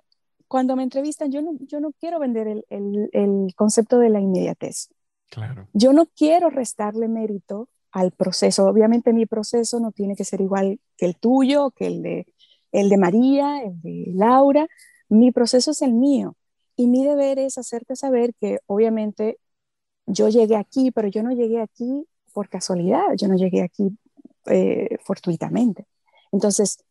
[0.48, 4.20] cuando me entrevistan, yo no, yo no quiero vender el, el, el concepto de la
[4.20, 4.90] inmediatez.
[5.30, 5.68] Claro.
[5.74, 8.66] Yo no quiero restarle mérito al proceso.
[8.66, 12.28] Obviamente mi proceso no tiene que ser igual que el tuyo, que el de,
[12.72, 14.68] el de María, el de Laura.
[15.10, 16.36] Mi proceso es el mío.
[16.76, 19.40] Y mi deber es hacerte saber que obviamente
[20.06, 23.90] yo llegué aquí, pero yo no llegué aquí por casualidad, yo no llegué aquí
[24.46, 25.86] eh, fortuitamente.
[26.32, 26.84] Entonces,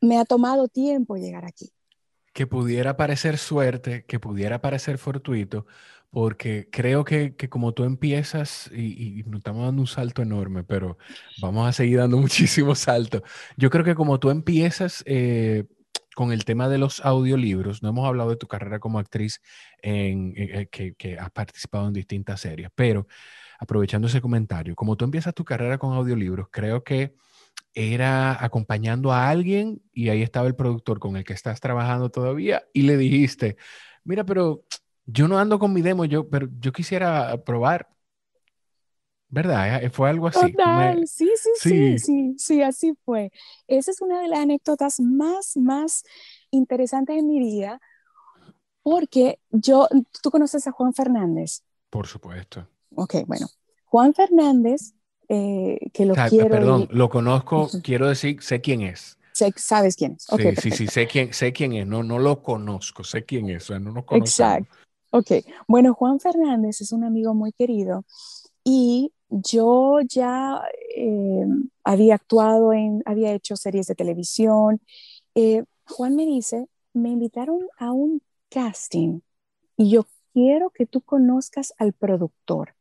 [0.00, 1.72] me ha tomado tiempo llegar aquí.
[2.32, 5.66] Que pudiera parecer suerte, que pudiera parecer fortuito,
[6.14, 10.96] porque creo que, como tú empiezas, y, nos estamos dando un salto enorme, pero
[11.42, 13.22] vamos a seguir dando muchísimos saltos.
[13.56, 15.64] Yo creo que como tú empiezas eh,
[16.14, 19.42] con el tema de los audiolibros, no hemos hablado de tu carrera como actriz
[19.82, 23.08] en, eh, que, que has participado en distintas series, pero
[23.58, 27.16] aprovechando ese comentario, como tú empiezas tu carrera con audiolibros, creo que
[27.74, 32.62] era acompañando a alguien y ahí estaba el productor con el que estás trabajando todavía
[32.72, 33.56] y le dijiste,
[34.04, 34.64] mira, pero
[35.06, 37.88] yo no ando con mi demo, yo, pero yo quisiera probar.
[39.28, 39.82] ¿Verdad?
[39.82, 40.54] Eh, fue algo así.
[41.06, 43.32] Sí, sí, sí, sí, sí, así fue.
[43.66, 46.04] Esa es una de las anécdotas más, más
[46.50, 47.80] interesantes en mi vida,
[48.82, 49.88] porque yo,
[50.22, 51.62] tú conoces a Juan Fernández.
[51.90, 52.68] Por supuesto.
[52.94, 53.48] Ok, bueno.
[53.86, 54.94] Juan Fernández
[55.28, 56.50] eh, que lo quiero.
[56.50, 59.18] Perdón, lo conozco, quiero decir, sé quién es.
[59.56, 60.24] sabes quién es.
[60.24, 61.86] sí, sí, sí, sé quién, sé quién es.
[61.86, 63.70] No, no lo conozco, sé quién es.
[63.70, 64.16] no lo conozco.
[64.16, 64.83] Exacto.
[65.16, 65.30] Ok,
[65.68, 68.04] bueno, Juan Fernández es un amigo muy querido
[68.64, 70.60] y yo ya
[70.96, 71.46] eh,
[71.84, 74.80] había actuado en, había hecho series de televisión.
[75.36, 79.20] Eh, Juan me dice, me invitaron a un casting
[79.76, 82.74] y yo quiero que tú conozcas al productor.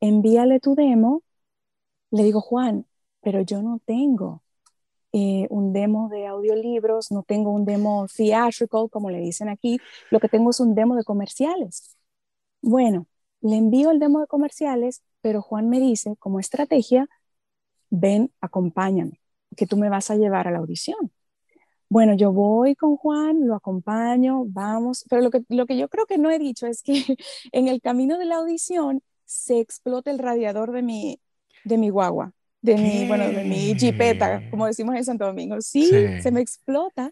[0.00, 1.22] Envíale tu demo
[2.10, 2.86] le digo, Juan,
[3.20, 4.42] pero yo no tengo
[5.12, 9.78] eh, un demo de audiolibros, no tengo un demo theatrical, como le dicen aquí,
[10.10, 11.96] lo que tengo es un demo de comerciales.
[12.62, 13.06] Bueno,
[13.40, 17.08] le envío el demo de comerciales, pero Juan me dice, como estrategia,
[17.90, 19.20] ven, acompáñame,
[19.56, 21.12] que tú me vas a llevar a la audición.
[21.90, 26.06] Bueno, yo voy con Juan, lo acompaño, vamos, pero lo que, lo que yo creo
[26.06, 26.92] que no he dicho es que
[27.52, 31.20] en el camino de la audición se explota el radiador de mi,
[31.64, 35.60] de mi guagua, de mi, bueno, de mi jipeta, como decimos en Santo Domingo.
[35.60, 35.90] Sí,
[36.20, 37.10] se me explota.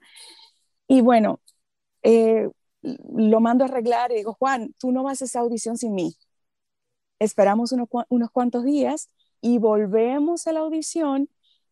[0.88, 1.40] Y bueno,
[2.02, 2.48] eh,
[2.82, 6.16] lo mando a arreglar y digo, Juan, tú no vas a esa audición sin mí.
[7.18, 9.08] Esperamos unos, unos cuantos días
[9.40, 11.28] y volvemos a la audición.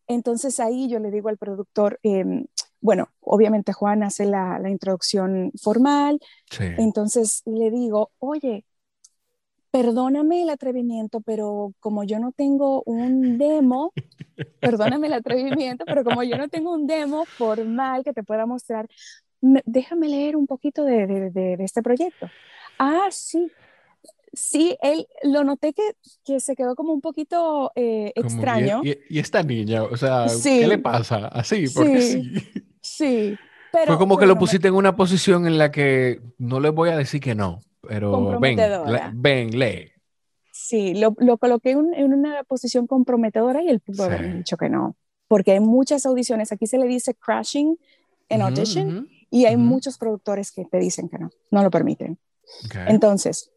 [0.07, 2.45] Entonces ahí yo le digo al productor, em,
[2.79, 6.19] bueno, obviamente Juan hace la, la introducción formal.
[6.59, 8.65] Entonces le digo, oye,
[9.75, 13.91] perdóname el atrevimiento, pero como yo no tengo un demo,
[14.61, 18.87] perdóname el atrevimiento, pero como yo no tengo un demo formal que te pueda mostrar,
[19.41, 22.29] déjame leer un poquito de, de, este proyecto.
[22.79, 23.51] Ah, sí.
[24.31, 25.83] Sí, él lo noté que,
[26.23, 28.81] que se quedó como un poquito eh, extraño.
[28.81, 31.27] Y, esta niña, o sea, ¿qué le pasa?
[31.27, 32.33] Así, porque sí.
[32.79, 33.37] Sí.
[33.73, 36.91] Pero, Fue como que lo pusiste en una posición en la que no le voy
[36.91, 38.57] a decir que no pero ven,
[39.13, 39.91] ven, lee.
[40.51, 44.95] Sí, lo, lo coloqué en una posición comprometedora y él pudo haber dicho que no,
[45.27, 47.77] porque hay muchas audiciones, aquí se le dice crashing
[48.29, 52.17] en audition y hay muchos productores que te dicen que no, no lo permiten.
[52.87, 53.51] Entonces,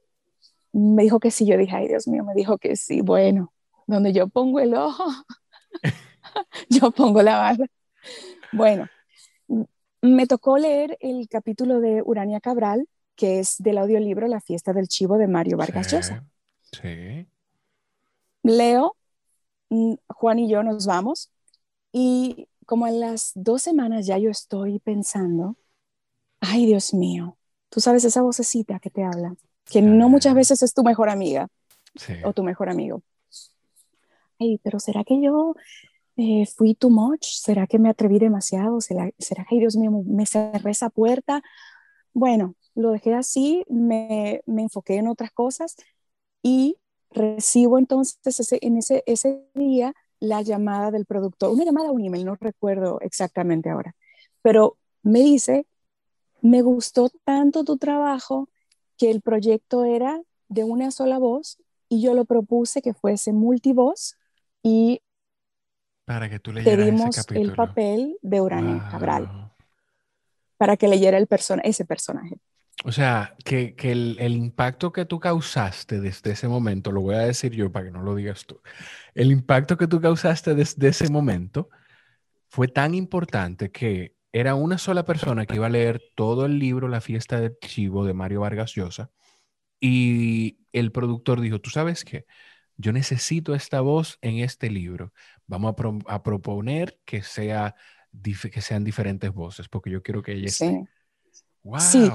[0.72, 3.52] me dijo que sí, yo dije, ay Dios mío, me dijo que sí, bueno,
[3.86, 5.04] donde yo pongo el ojo,
[6.68, 7.66] yo pongo la barra.
[8.52, 8.88] Bueno,
[10.02, 14.86] me tocó leer el capítulo de Urania Cabral, que es del audiolibro La fiesta del
[14.86, 16.24] chivo de Mario Vargas Llosa.
[16.70, 17.26] Sí.
[18.44, 18.96] Leo,
[19.70, 21.30] mm, Juan y yo nos vamos
[21.92, 25.56] y como en las dos semanas ya yo estoy pensando,
[26.38, 27.36] ay Dios mío,
[27.70, 31.48] tú sabes esa vocecita que te habla, que no muchas veces es tu mejor amiga
[32.22, 33.02] o tu mejor amigo.
[34.38, 35.56] Ay, pero ¿será que yo
[36.16, 37.24] eh, fui too much?
[37.24, 38.80] ¿Será que me atreví demasiado?
[38.80, 41.42] ¿Será, ¿Será que, Dios mío, me cerré esa puerta?
[42.12, 45.74] Bueno, lo dejé así, me, me enfoqué en otras cosas
[46.42, 46.76] y
[47.10, 52.24] recibo entonces ese, en ese, ese día la llamada del productor, una llamada, un email,
[52.24, 53.96] no recuerdo exactamente ahora,
[54.42, 55.66] pero me dice,
[56.40, 58.48] me gustó tanto tu trabajo
[58.96, 64.16] que el proyecto era de una sola voz y yo lo propuse que fuese multivoz
[64.62, 65.02] y
[66.04, 69.50] para que tú leyeras el papel de Urania Cabral
[70.58, 72.38] para que leyera el persona ese personaje.
[72.84, 77.52] O sea, que, el, impacto que tú causaste desde ese momento, lo voy a decir
[77.52, 78.60] yo para que no lo digas tú,
[79.14, 81.70] el impacto que tú causaste desde ese momento
[82.48, 86.86] fue tan importante que era una sola persona que iba a leer todo el libro
[86.86, 89.10] La fiesta del chivo de Mario Vargas Llosa
[89.80, 92.26] y el productor dijo, tú sabes qué,
[92.76, 95.12] yo necesito esta voz en este libro,
[95.46, 95.74] vamos
[96.06, 97.74] a, proponer que, sea,
[98.22, 100.84] que sean diferentes voces porque yo quiero que ella esté.
[101.64, 101.80] Wow.
[101.80, 102.10] Sí,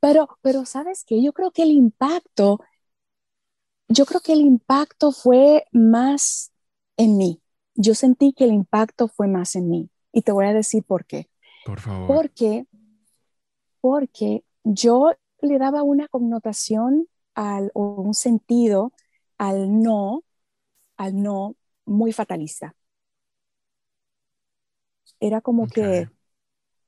[0.00, 2.60] pero, pero sabes que yo creo que el impacto,
[3.88, 6.52] yo creo que el impacto fue más
[6.96, 7.42] en mí.
[7.74, 9.90] Yo sentí que el impacto fue más en mí.
[10.12, 11.30] Y te voy a decir por qué.
[11.64, 12.06] Por favor.
[12.08, 12.66] Porque,
[13.80, 18.92] porque yo le daba una connotación al, o un sentido
[19.38, 20.24] al no,
[20.96, 22.74] al no muy fatalista.
[25.18, 26.08] Era como que,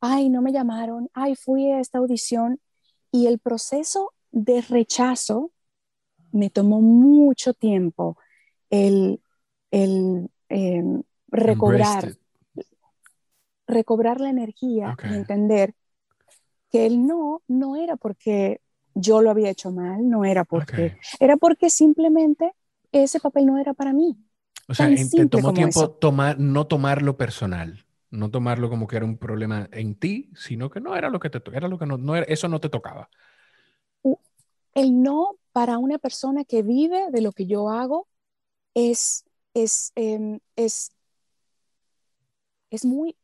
[0.01, 2.61] ay, no me llamaron, ay, fui a esta audición
[3.13, 5.53] y el proceso de rechazo
[6.33, 8.17] me tomó mucho tiempo
[8.71, 9.21] el,
[9.71, 12.17] el em, recobrar,
[13.67, 15.75] recobrar la energía y entender
[16.71, 18.63] que el no no era porque
[18.95, 22.53] yo lo había hecho mal, no era porque, era porque simplemente
[22.93, 24.17] ese papel no era para mí.
[24.69, 29.17] O sea, te tomó tiempo tomar, no tomarlo personal no tomarlo como que era un
[29.17, 32.15] problema en ti, sino que no era lo que te era lo que no, no
[32.15, 33.09] era, eso no te tocaba.
[34.75, 38.07] El no para una persona que vive de lo que yo hago
[38.75, 40.93] es es em, es
[42.71, 43.17] es muy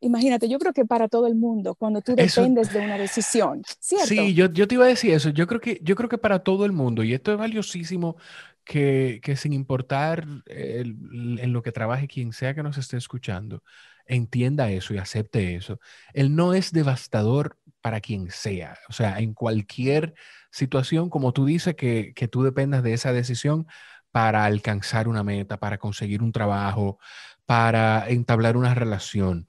[0.00, 4.06] Imagínate, yo creo que para todo el mundo, cuando tú dependes de una decisión, ¿cierto?
[4.06, 5.30] Sí, yo, yo, te iba a decir eso.
[5.30, 8.16] Yo creo, que, yo creo que para todo el mundo, y esto es valiosísimo
[8.68, 13.62] que, sin importar en lo que trabaje quien sea que nos esté escuchando,
[14.06, 15.80] entienda eso y acepte eso.
[16.12, 18.76] El no es devastador para quien sea.
[18.90, 20.14] O sea, en cualquier
[20.50, 23.66] situación, como tú dices, que, que tú dependas de esa decisión
[24.10, 26.98] para alcanzar una meta, para conseguir un trabajo,
[27.46, 29.48] para entablar una relación.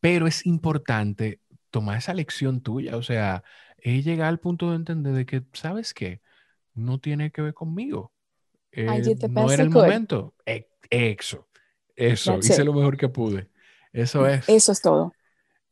[0.00, 2.96] Pero es importante tomar esa lección tuya.
[2.96, 3.44] O sea,
[3.78, 6.20] es llegar al punto de entender de que, ¿sabes qué?
[6.74, 8.12] No tiene que ver conmigo
[8.76, 10.34] eh, no era el momento.
[10.88, 11.48] Eso,
[11.96, 13.48] eso, hice lo mejor que pude.
[13.92, 14.48] Eso es.
[14.48, 15.12] Eso es todo.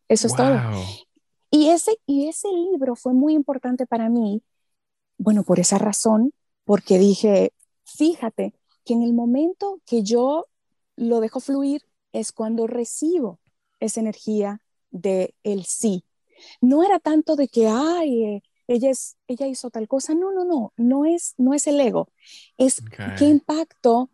[0.09, 0.59] Eso es todo.
[1.51, 4.43] Y ese, y ese libro fue muy importante para mí,
[5.19, 6.33] bueno, por esa razón,
[6.65, 7.53] porque dije,
[7.85, 10.47] fíjate que en el momento que yo
[10.97, 13.39] lo dejo fluir es cuando recibo
[13.79, 16.05] esa energía de el sí.
[16.61, 20.15] No era tanto de que, ay, eh, ella, es, ella hizo tal cosa.
[20.15, 22.11] No, no, no, no es, no es el ego.
[22.59, 22.83] Es
[23.17, 24.11] qué impacto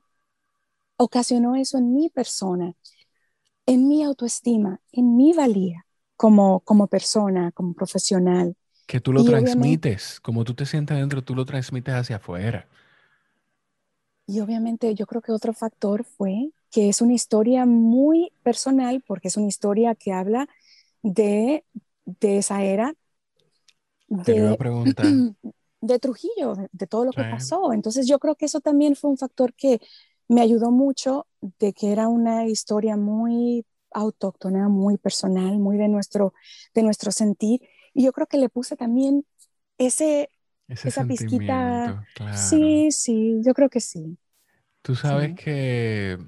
[0.97, 2.75] ocasionó eso en mi persona,
[3.67, 8.57] en mi autoestima, en mi valía como, como persona, como profesional.
[8.87, 12.69] Que tú lo transmites, como tú te sientes dentro, tú lo transmites hacia afuera.
[14.27, 19.29] Y obviamente yo creo que otro factor fue que es una historia muy personal, porque
[19.29, 20.49] es una historia que habla
[21.03, 21.65] de,
[22.05, 22.95] de esa era
[24.11, 24.59] de,
[25.81, 27.73] de Trujillo, de, todo lo que pasó.
[27.73, 29.81] Entonces yo creo que eso también fue un factor que
[30.29, 31.27] me ayudó mucho
[31.59, 36.35] de que era una historia muy autóctona, muy personal, muy de nuestro,
[36.75, 37.63] de nuestro sentir.
[37.95, 39.25] Y yo creo que le puse también
[39.79, 40.31] ese,
[40.69, 42.05] esa pizquita.
[42.35, 44.19] Sí, sí, yo creo que sí.
[44.83, 46.19] Tú sabes que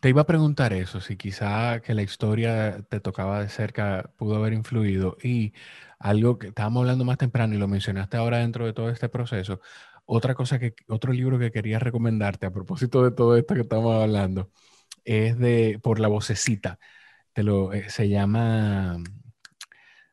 [0.00, 4.36] te iba a preguntar eso, si quizá que la historia te tocaba de cerca pudo
[4.36, 5.52] haber influido y
[5.98, 9.60] algo que estábamos hablando más temprano y lo mencionaste ahora dentro de todo este proceso.
[10.04, 14.02] Otra cosa que, otro libro que quería recomendarte a propósito de todo esto que estamos
[14.02, 14.50] hablando
[15.04, 16.78] es de, por la vocecita,
[17.32, 18.98] te lo, eh, se llama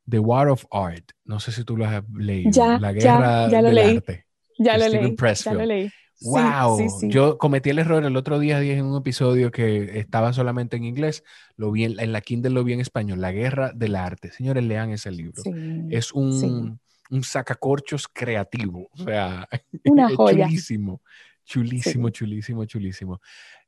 [0.08, 1.12] The War of Art.
[1.26, 2.52] No sé si tú lo has leído.
[2.52, 3.98] Ya, la guerra ya, lo del leí.
[3.98, 4.26] arte.
[4.60, 5.92] Ya lo, leí, ya lo leí.
[6.22, 10.86] Wow, yo cometí el error el otro día en un episodio que estaba solamente en
[10.86, 11.24] inglés,
[11.58, 14.32] lo vi en, la Kindle lo vi en español, La Guerra del Arte.
[14.32, 15.44] Señores, lean ese libro.
[15.90, 19.48] es un, un, sacacorchos creativo, o sea,
[19.86, 20.46] una joya.
[20.48, 21.02] chulísimo,
[21.44, 23.22] chulísimo, chulísimo, chulísimo.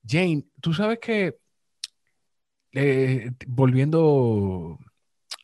[0.07, 1.37] Jane, tú sabes que
[2.71, 4.77] eh, volviendo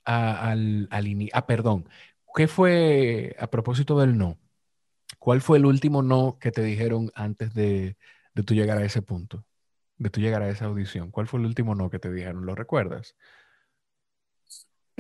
[0.06, 1.88] al, al ah, perdón,
[2.36, 4.38] ¿qué fue a propósito del no?
[5.20, 7.98] ¿Cuál fue el último no que te dijeron antes de,
[8.34, 9.46] de tú llegar a ese punto?
[9.98, 11.12] De tú llegar a esa audición.
[11.12, 12.46] ¿Cuál fue el último no que te dijeron?
[12.46, 13.16] ¿Lo recuerdas?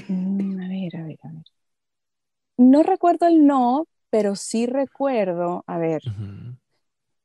[0.07, 1.43] Mm, a ver, a ver, a ver.
[2.57, 6.01] No recuerdo el no, pero sí recuerdo, a ver,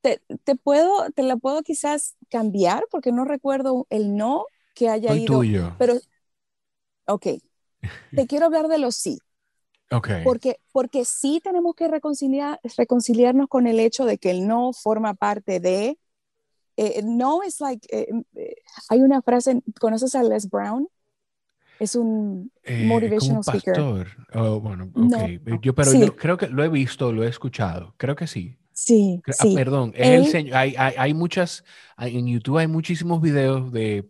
[0.01, 5.13] te, te, puedo, te la puedo quizás cambiar porque no recuerdo el no que haya
[5.13, 5.25] el ido.
[5.25, 5.73] tuyo.
[5.77, 5.95] Pero,
[7.07, 7.27] ok,
[8.13, 9.19] te quiero hablar de los sí.
[10.23, 15.13] Porque, porque sí tenemos que reconciliar, reconciliarnos con el hecho de que el no forma
[15.13, 15.97] parte de...
[16.75, 17.87] Eh, no es like...
[17.89, 18.55] Eh, eh,
[18.89, 20.87] hay una frase, ¿conoces a Les Brown?
[21.79, 22.51] Es un
[22.85, 24.07] motivational speaker.
[24.33, 25.39] Oh, bueno, okay.
[25.61, 27.93] yo, pero yo creo que lo he visto, lo he escuchado.
[27.97, 28.57] Creo que sí.
[28.73, 31.63] Sí, ah, perdón, el hay, hay, hay, muchas,
[31.97, 34.07] en YouTube hay muchísimos videos de,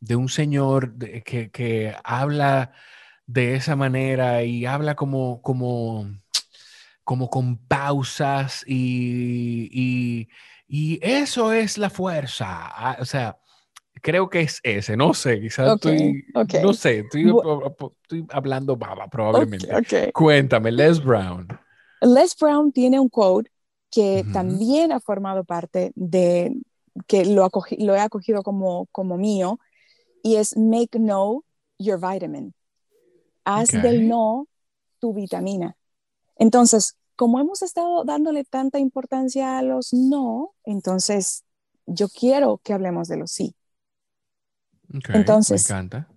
[0.00, 2.72] de un señor que, que habla
[3.32, 6.06] de esa manera y habla como, como,
[7.04, 10.28] como con pausas y,
[10.68, 12.46] y, eso es la fuerza.
[12.48, 13.38] Ah, o sea,
[14.02, 16.24] creo que es ese, no sé, quizás estoy,
[16.62, 17.32] no sé, estoy,
[18.30, 19.68] hablando baba probablemente.
[20.12, 21.46] Cuéntame, Les Brown.
[22.00, 23.50] Les Brown tiene un quote
[23.92, 26.52] que también ha formado parte de,
[27.06, 29.60] que lo, lo he acogido como, como mío,
[30.22, 31.44] y es make no
[31.78, 32.54] your vitamin
[33.56, 34.46] haz del no
[34.98, 35.76] tu vitamina.
[36.36, 41.44] Entonces, como hemos estado dándole tanta importancia a los no, entonces
[41.86, 43.54] yo quiero que hablemos de los sí.
[45.12, 46.08] entonces, me encanta.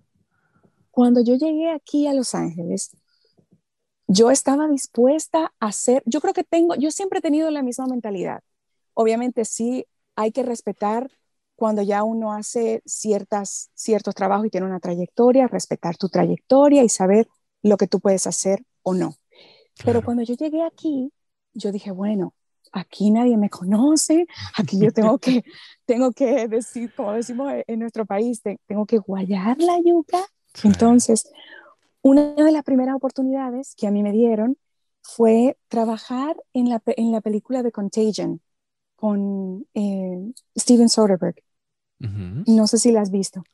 [0.90, 2.96] Cuando yo llegué aquí a Los Ángeles,
[4.06, 7.86] yo estaba dispuesta a hacer, yo creo que tengo, yo siempre he tenido la misma
[7.86, 8.42] mentalidad.
[8.92, 11.10] Obviamente sí hay que respetar
[11.56, 16.88] cuando ya uno hace ciertas, ciertos trabajos y tiene una trayectoria, respetar tu trayectoria y
[16.88, 17.28] saber
[17.62, 19.16] lo que tú puedes hacer o no.
[19.84, 21.12] Pero cuando yo llegué aquí,
[21.52, 22.34] yo dije, bueno,
[22.72, 24.26] aquí nadie me conoce,
[24.56, 25.44] aquí yo tengo que,
[25.86, 30.18] tengo que decir, como decimos en nuestro país, tengo que guayar la yuca.
[30.62, 31.30] Entonces,
[32.02, 34.58] una de las primeras oportunidades que a mí me dieron
[35.02, 38.40] fue trabajar en la, en la película de Contagion
[38.96, 41.36] con eh, Steven Soderbergh.
[41.98, 43.44] No sé si la has visto.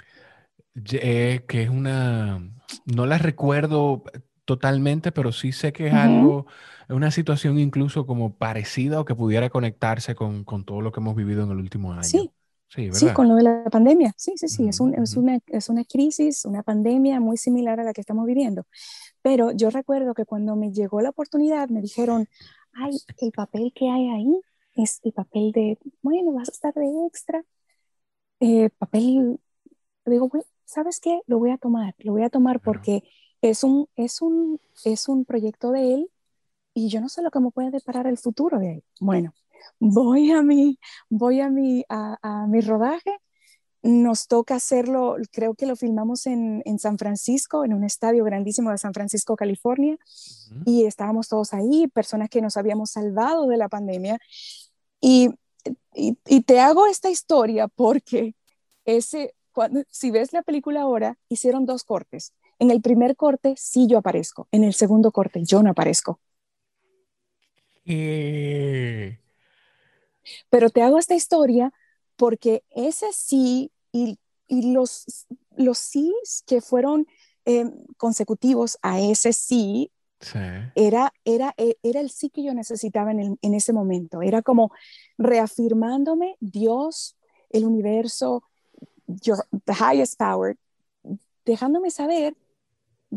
[0.93, 2.41] Eh, que es una,
[2.85, 4.03] no la recuerdo
[4.45, 6.47] totalmente, pero sí sé que es algo,
[6.89, 11.15] una situación incluso como parecida o que pudiera conectarse con, con, todo lo que hemos
[11.15, 12.03] vivido en el último año.
[12.03, 12.31] Sí.
[12.73, 14.15] Sí, sí, con lo de la pandemia.
[14.17, 14.69] Sí, sí, sí.
[14.69, 18.25] es, un, es, una, es una crisis, una pandemia muy similar a la que estamos
[18.27, 18.65] viviendo.
[19.23, 22.29] Pero yo recuerdo que cuando me llegó la oportunidad, me dijeron,
[22.73, 24.41] ay, el papel que hay ahí
[24.75, 27.45] es el papel de, bueno, vas a estar de extra,
[28.41, 29.41] eh, papel,
[30.07, 31.21] digo, bueno, ¿sabes qué?
[31.27, 33.03] Lo voy a tomar, lo voy a tomar porque
[33.43, 36.11] es un, es un, es un proyecto de él
[36.75, 38.85] y yo no sé lo que me puede deparar el futuro de él.
[39.01, 39.35] Bueno,
[39.81, 40.79] voy a mi,
[41.11, 43.19] voy a mi, a, a mi rodaje,
[43.83, 48.71] nos toca hacerlo, creo que lo filmamos en, en, San Francisco, en un estadio grandísimo
[48.71, 49.97] de San Francisco, California,
[50.67, 54.19] y estábamos todos ahí, personas que nos habíamos salvado de la pandemia,
[55.01, 55.31] y,
[55.95, 58.35] y, te hago esta historia porque
[58.85, 62.35] ese, cuando, si ves la película ahora, hicieron dos cortes.
[62.59, 66.21] En el primer corte sí yo aparezco, en el segundo corte yo no aparezco.
[67.87, 69.19] Eh.
[70.51, 71.73] Pero te hago esta historia
[72.21, 76.15] porque ese sí y, y los, los sí
[76.45, 77.07] que fueron
[77.47, 77.65] eh,
[77.97, 79.91] consecutivos a ese sí
[80.75, 84.21] era, era, e, era el sí que yo necesitaba en, en ese momento.
[84.21, 84.71] Era como
[85.17, 87.17] reafirmándome Dios,
[87.49, 88.45] el universo,
[89.07, 90.59] your, the highest power,
[91.47, 92.37] dejándome saber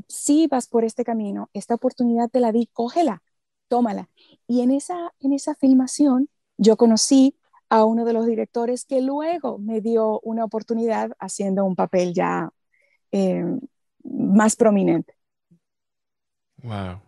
[0.08, 3.22] si vas por este camino, esta oportunidad te la di, cógela,
[3.68, 4.10] tómala.
[4.48, 7.36] Y en esa, en esa filmación yo conocí
[7.74, 12.52] a uno de los directores que luego me dio una oportunidad haciendo un papel ya
[13.12, 13.44] eh,
[14.04, 15.18] más prominente.
[16.58, 17.02] Wow.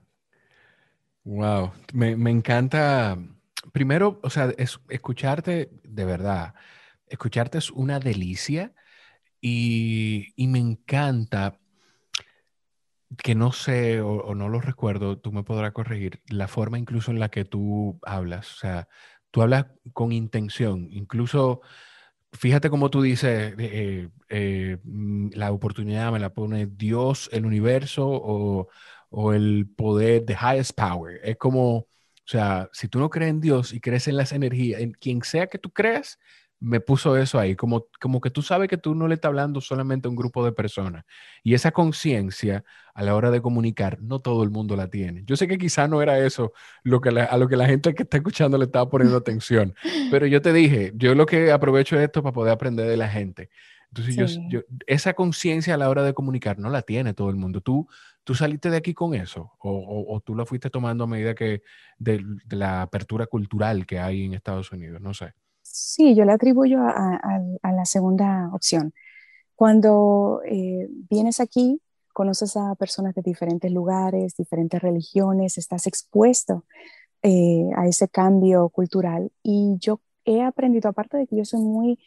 [1.24, 1.72] Wow.
[1.94, 3.16] Me, me, encanta.
[3.74, 6.56] Primero, o sea, es, escucharte de verdad.
[7.06, 8.74] Escucharte es una delicia
[9.40, 11.60] y, y me encanta
[13.18, 17.20] que no sé o, no lo recuerdo, tú me podrás corregir, la forma incluso en
[17.20, 18.54] la que tú hablas.
[18.54, 18.88] O sea,
[19.36, 21.60] tú hablas con intención, incluso
[22.32, 28.08] fíjate cómo tú dices, eh, eh, mm, la oportunidad me la pone Dios, el universo
[28.08, 28.70] o,
[29.10, 31.20] o, el poder, the highest power.
[31.22, 31.88] Es como, o
[32.24, 35.48] sea, si tú no crees en Dios y crees en las energías, en quien sea
[35.48, 36.18] que tú creas,
[36.66, 39.62] me puso eso ahí, como, como que tú sabes que tú no le estás hablando
[39.62, 41.06] solamente a un grupo de personas.
[41.44, 42.64] Y esa conciencia
[42.96, 45.24] a la hora de comunicar, no todo el mundo la tiene.
[45.26, 46.54] Yo sé que quizá no era eso
[46.84, 49.76] lo que a lo que la gente que está escuchando le estaba poniendo atención,
[50.10, 53.50] pero yo te dije, yo lo que aprovecho esto para poder aprender de la gente.
[53.90, 57.62] Entonces, yo, esa conciencia a la hora de comunicar no la tiene todo el mundo.
[57.62, 57.88] ¿Tú,
[58.24, 59.54] tú saliste de aquí con eso?
[59.60, 61.62] ¿O, o, tú la fuiste tomando a medida que
[61.98, 65.00] de la apertura cultural que hay en Estados Unidos?
[65.00, 65.34] No sé.
[65.68, 68.94] Sí, yo le atribuyo a, la segunda opción.
[69.56, 71.82] Cuando eh, vienes aquí,
[72.14, 76.66] conoces a personas de diferentes lugares, diferentes religiones, estás expuesto
[77.24, 79.32] eh, a ese cambio cultural.
[79.44, 82.00] Y yo he aprendido, aparte de que yo soy muy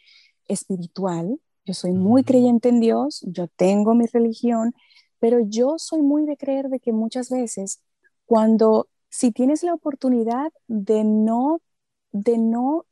[0.47, 4.73] espiritual, yo soy muy creyente en Dios, yo tengo mi religión,
[5.19, 7.81] pero yo soy muy de creer de que muchas veces
[8.25, 11.61] cuando, si tienes la oportunidad de no,
[12.11, 12.85] de no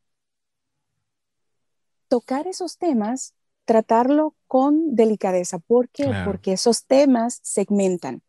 [2.07, 3.33] tocar esos temas,
[3.65, 5.59] tratarlo con delicadeza.
[5.59, 6.13] ¿Por qué?
[6.25, 8.21] Porque esos temas segmentan.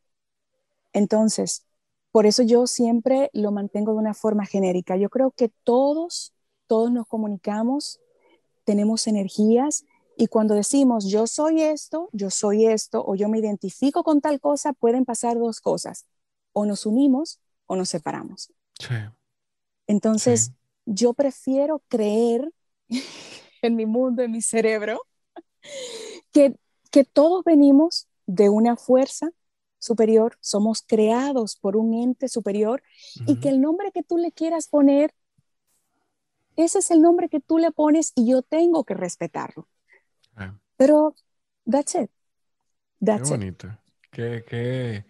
[0.92, 1.64] Entonces,
[2.10, 4.96] por eso yo siempre lo mantengo de una forma genérica.
[4.96, 6.32] Yo creo que todos,
[6.66, 8.00] todos nos comunicamos,
[8.64, 9.84] tenemos energías
[10.16, 14.40] y cuando decimos yo soy esto, yo soy esto o yo me identifico con tal
[14.40, 16.06] cosa, pueden pasar dos cosas.
[16.52, 18.52] O nos unimos o nos separamos.
[19.86, 20.52] Entonces,
[20.86, 22.52] yo prefiero creer
[23.62, 25.00] en mi mundo, en mi cerebro,
[26.32, 26.56] que,
[26.90, 29.30] que todos venimos de una fuerza
[29.78, 32.82] superior, somos creados por un ente superior
[33.26, 35.14] y que el nombre que tú le quieras poner,
[36.56, 39.68] ese es el nombre que tú le pones y yo tengo que respetarlo.
[40.34, 40.58] Ah.
[40.76, 41.14] Pero,
[41.70, 42.10] that's it.
[43.04, 43.78] That's qué bonito.
[44.10, 45.04] Qué, qué,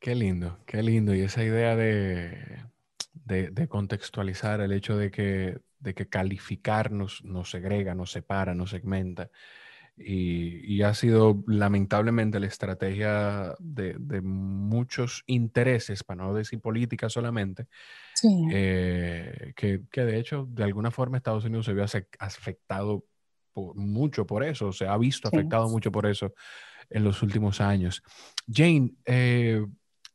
[0.00, 1.14] qué, lindo, qué lindo.
[1.14, 2.64] Y esa idea de,
[3.12, 8.70] de, de contextualizar el hecho de que de que calificarnos nos segrega, nos separa, nos
[8.70, 9.30] segmenta.
[10.00, 17.66] Y, ha sido lamentablemente la estrategia de, muchos intereses, para no decir política solamente,
[18.52, 21.84] eh, que, de hecho de alguna forma Estados Unidos se vio
[22.20, 23.04] afectado
[23.74, 26.32] mucho por eso, se ha visto afectado mucho por eso
[26.88, 28.02] en los últimos años.
[28.46, 29.66] Jane, eh,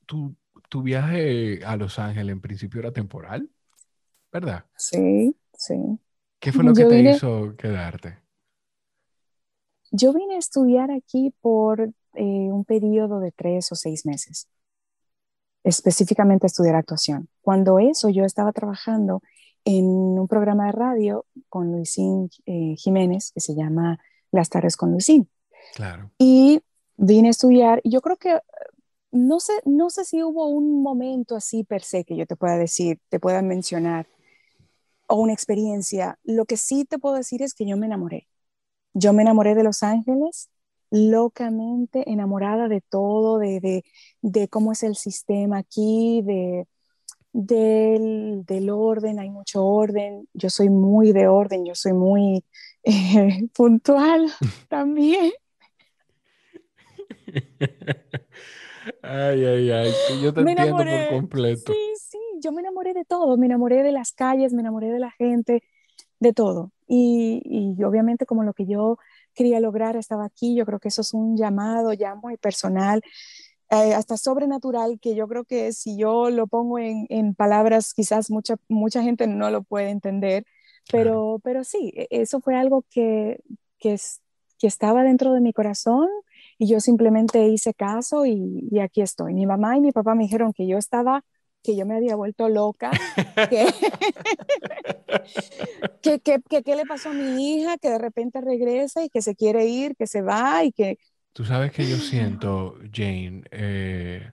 [0.06, 0.34] tu,
[0.70, 3.50] tu viaje a Los Ángeles en principio era temporal,
[4.32, 4.66] ¿verdad?
[4.78, 5.36] Sí.
[5.54, 6.00] Sí.
[6.40, 8.20] ¿Qué fue lo que te hizo quedarte?
[9.92, 11.94] Yo vine a estudiar aquí por eh,
[12.52, 14.48] un periodo de tres o seis meses,
[15.64, 17.30] específicamente a estudiar actuación.
[17.42, 19.22] Cuando eso yo estaba trabajando
[19.66, 24.00] en un programa de radio con Luisín eh, Jiménez que se llama
[24.32, 25.30] Las tardes con Luisín.
[25.76, 26.12] Claro.
[26.18, 26.62] Y
[26.98, 28.40] vine a estudiar, yo creo que
[29.12, 32.58] no sé, no sé si hubo un momento así per se que yo te pueda
[32.58, 34.08] decir, te pueda mencionar
[35.08, 36.20] o una experiencia.
[36.24, 38.28] Lo que sí te puedo decir es que yo me enamoré.
[38.94, 40.50] Yo me enamoré de Los Ángeles,
[40.92, 43.84] locamente enamorada de todo, de,
[44.22, 46.68] de, cómo es el sistema aquí, de,
[47.32, 50.28] del, del, orden, hay mucho orden.
[50.34, 52.46] Yo soy muy de orden, yo soy muy
[52.84, 54.32] eh, puntual
[54.70, 55.32] también.
[59.02, 59.92] Ay, ay, ay,
[60.22, 61.74] yo te entiendo por completo.
[61.74, 65.00] Sí, sí, yo me enamoré de todo, me enamoré de las calles, me enamoré de
[65.00, 65.64] la gente,
[66.20, 66.72] de todo.
[66.88, 68.98] Y, y, obviamente como lo que yo
[69.34, 73.02] quería lograr estaba aquí, yo creo que eso es un llamado ya muy personal,
[73.72, 78.30] eh, hasta sobrenatural, que yo creo que si yo lo pongo en, en palabras, quizás
[78.30, 80.46] mucha, mucha gente no lo puede entender,
[80.92, 83.42] pero, pero sí, e, eso fue algo que,
[83.80, 83.98] que,
[84.60, 86.08] que estaba dentro de mi corazón
[86.60, 89.34] y yo simplemente hice caso y, y, aquí estoy.
[89.34, 91.24] Mi mamá y mi papá me dijeron que yo estaba
[91.64, 92.92] que yo me había vuelto loca,
[96.02, 99.66] que, qué le pasó a mi hija, que de repente regresa y que se quiere
[99.66, 100.98] ir, que se va y que
[101.34, 104.32] Tú sabes que yo siento, Jane, eh,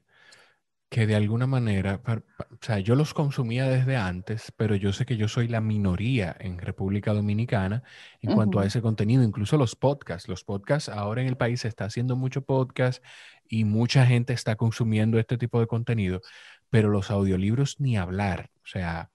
[0.91, 5.17] que de alguna manera, o sea, yo los consumía desde antes, pero yo sé que
[5.17, 7.85] yo soy la minoría en República Dominicana
[8.21, 10.29] en cuanto a ese contenido, incluso los podcasts.
[10.29, 13.05] Los podcasts, ahora en el país se está haciendo mucho podcast
[13.49, 16.23] y mucha gente está consumiendo este tipo de contenido,
[16.71, 18.51] pero los audiolibros ni hablar.
[18.65, 19.11] O sea,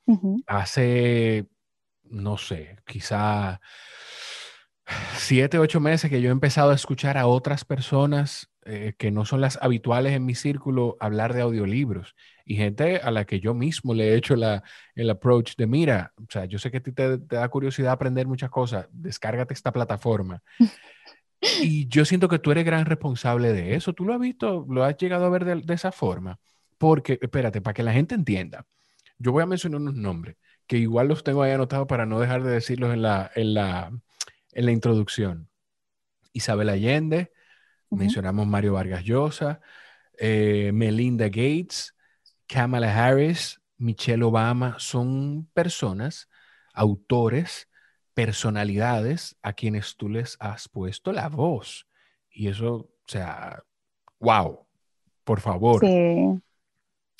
[0.45, 1.47] hace,
[2.03, 3.61] no sé, quizá
[5.15, 9.25] siete, ocho meses que yo he empezado a escuchar a otras personas eh, que no
[9.25, 13.53] son las habituales en mi círculo hablar de audiolibros y gente a la que yo
[13.53, 14.63] mismo le he hecho la,
[14.95, 18.27] el approach de, mira, o sea, yo sé que a ti te, da curiosidad aprender
[18.27, 20.43] muchas cosas, descárgate esta plataforma.
[21.61, 23.93] y yo siento que tú eres gran responsable de eso.
[23.93, 24.65] ¿Tú lo has visto?
[24.69, 26.39] ¿Lo has llegado a ver de, de esa forma?
[26.85, 28.67] Porque, espérate, para que la gente entienda,
[29.17, 32.43] yo voy a mencionar unos nombres que igual los tengo ahí anotados para no dejar
[32.43, 33.91] de decirlos en la, en la,
[34.51, 35.49] en la introducción.
[36.31, 37.31] Isabel Allende,
[37.89, 39.61] mencionamos Mario Vargas Llosa,
[40.19, 41.95] eh, Melinda Gates,
[42.45, 46.29] Kamala Harris, Michelle Obama, son personas,
[46.71, 47.67] autores,
[48.13, 51.87] personalidades a quienes tú les has puesto la voz.
[52.29, 53.63] Y eso, o sea,
[54.19, 54.67] wow,
[55.23, 55.81] por favor.
[55.83, 56.43] Sí.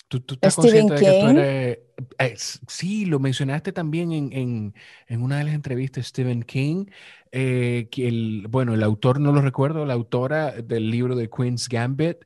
[0.08, 1.78] ¿Tú, estás consciente de que tú eres...
[2.20, 2.36] Eh,
[2.68, 4.74] sí, lo mencionaste también en,
[5.22, 6.86] una de las entrevistas, Stephen King,
[7.32, 11.68] eh, que el, bueno, el autor no lo recuerdo, la autora del libro de Queen's
[11.68, 12.18] Gambit,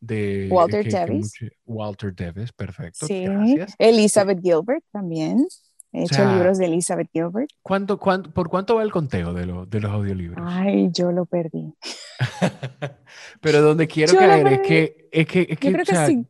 [0.00, 1.32] de Walter Davis.
[1.66, 3.06] Walter Davis, perfecto.
[3.06, 3.74] Sí, gracias.
[3.78, 5.46] Elizabeth Gilbert también.
[5.92, 7.48] He hecho libros de Elizabeth Gilbert.
[7.62, 10.46] ¿cuánto, ¿Por cuánto va el conteo de, de los audiolibros?
[10.46, 11.72] Ay, yo lo perdí.
[13.40, 16.26] Pero donde quiero caer es que, es que, es que, yo creo que sí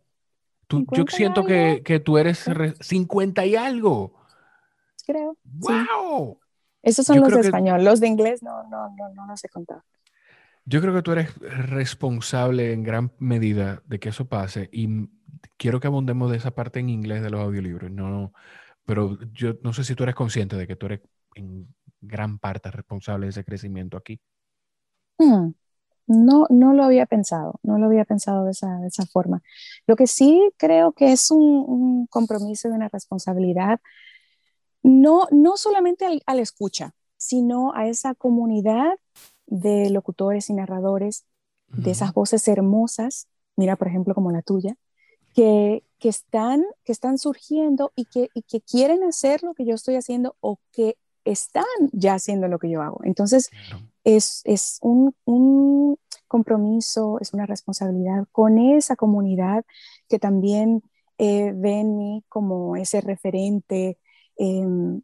[0.68, 2.44] yo siento que, que, tú eres
[2.80, 4.14] 50 y algo.
[5.06, 5.36] Creo.
[5.44, 6.40] ¡Wow!
[6.82, 7.84] Esos son los de español.
[7.84, 9.82] Los de inglés no, no, no, no los he contado.
[10.64, 15.08] Yo creo que tú eres responsable en gran medida de que eso pase y
[15.56, 17.90] quiero que abundemos de esa parte en inglés de los audiolibros.
[17.90, 18.32] No,
[18.84, 21.00] pero yo no sé si tú eres consciente de que tú eres
[21.34, 21.68] en
[22.00, 24.20] gran parte responsable de ese crecimiento aquí.
[25.18, 25.50] Mm.
[26.06, 29.42] No, no lo había pensado, no lo había pensado de esa, de esa forma.
[29.86, 33.80] Lo que sí creo que es un, compromiso y una responsabilidad,
[34.82, 38.98] no, no solamente al, escucha, sino a esa comunidad
[39.46, 41.24] de locutores y narradores,
[41.68, 43.26] de esas voces hermosas,
[43.56, 44.76] mira, por ejemplo, como la tuya,
[45.34, 49.74] que, que, están, que están surgiendo y que, y que quieren hacer lo que yo
[49.74, 50.96] estoy haciendo o que
[51.26, 53.00] están ya haciendo lo que yo hago.
[53.04, 53.50] Entonces,
[54.06, 55.98] es, es un, un,
[56.28, 59.64] compromiso, es una responsabilidad con esa comunidad
[60.08, 60.82] que también
[61.18, 63.98] eh, ve en mí como ese referente.
[64.36, 65.02] Em,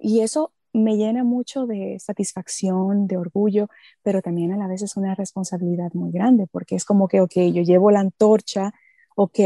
[0.00, 3.68] y eso me llena mucho de satisfacción, de orgullo,
[4.02, 7.34] pero también a la vez es una responsabilidad muy grande, porque es como que, ok,
[7.52, 8.72] yo llevo la antorcha,
[9.16, 9.38] ok,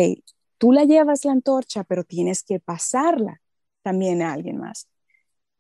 [0.59, 3.41] tú la llevas la antorcha, pero tienes que pasarla
[3.82, 4.89] también a alguien más.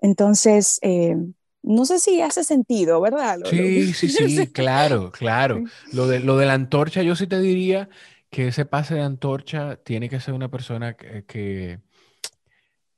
[0.00, 1.16] Entonces, eh,
[1.62, 3.38] no sé si hace sentido, ¿verdad?
[3.44, 5.64] sí, sí, sí, claro, claro.
[5.92, 7.88] Lo de, lo de la antorcha, yo sí te diría
[8.30, 11.24] que ese pase de antorcha tiene que ser una persona que,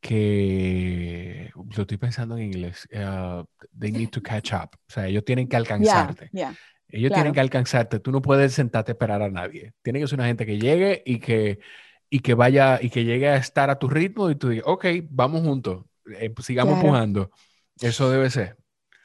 [0.01, 3.45] que, lo estoy pensando en inglés, uh,
[3.79, 6.31] they need to catch up, o sea, ellos tienen que alcanzarte.
[6.93, 9.75] Ellos tienen que alcanzarte, tú no puedes sentarte a esperar a nadie.
[9.81, 11.61] Tiene que ser una gente que llegue y que,
[12.09, 14.87] y que vaya y que llegue a estar a tu ritmo y tú digas, ok,
[15.09, 15.85] vamos juntos,
[16.19, 17.31] eh, pues, sigamos empujando.
[17.81, 18.57] Eso debe ser.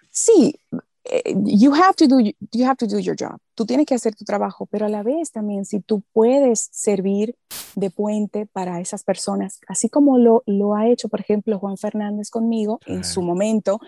[0.09, 0.59] Sí,
[1.03, 3.38] eh, you have to do you have to do your job.
[3.53, 7.36] Tú tienes que hacer tu trabajo, pero a la vez también si tú puedes servir
[7.76, 12.30] de puente para esas personas, así como lo, lo ha hecho, por ejemplo, Juan Fernández
[12.30, 13.80] conmigo en su momento,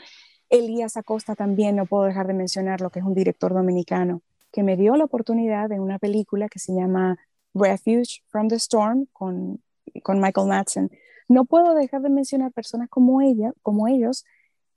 [0.50, 4.22] Elías Acosta también, no puedo dejar de mencionar lo que es un director dominicano,
[4.52, 7.18] que me dio la oportunidad de una película que se llama
[7.54, 9.62] Refuge from the Storm con,
[10.04, 10.92] con Michael Madsen.
[11.28, 14.24] No puedo dejar de mencionar personas como ella, como ellos,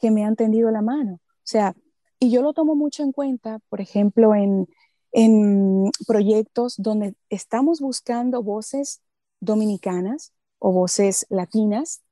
[0.01, 1.15] que me han tendido la mano.
[1.15, 1.75] O sea,
[2.19, 4.69] y yo lo tomo mucho en cuenta, por ejemplo, en,
[5.13, 9.03] en proyectos donde estamos buscando voces
[9.41, 12.03] dominicanas o voces latinas,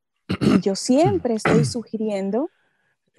[0.40, 2.48] y yo siempre estoy sugiriendo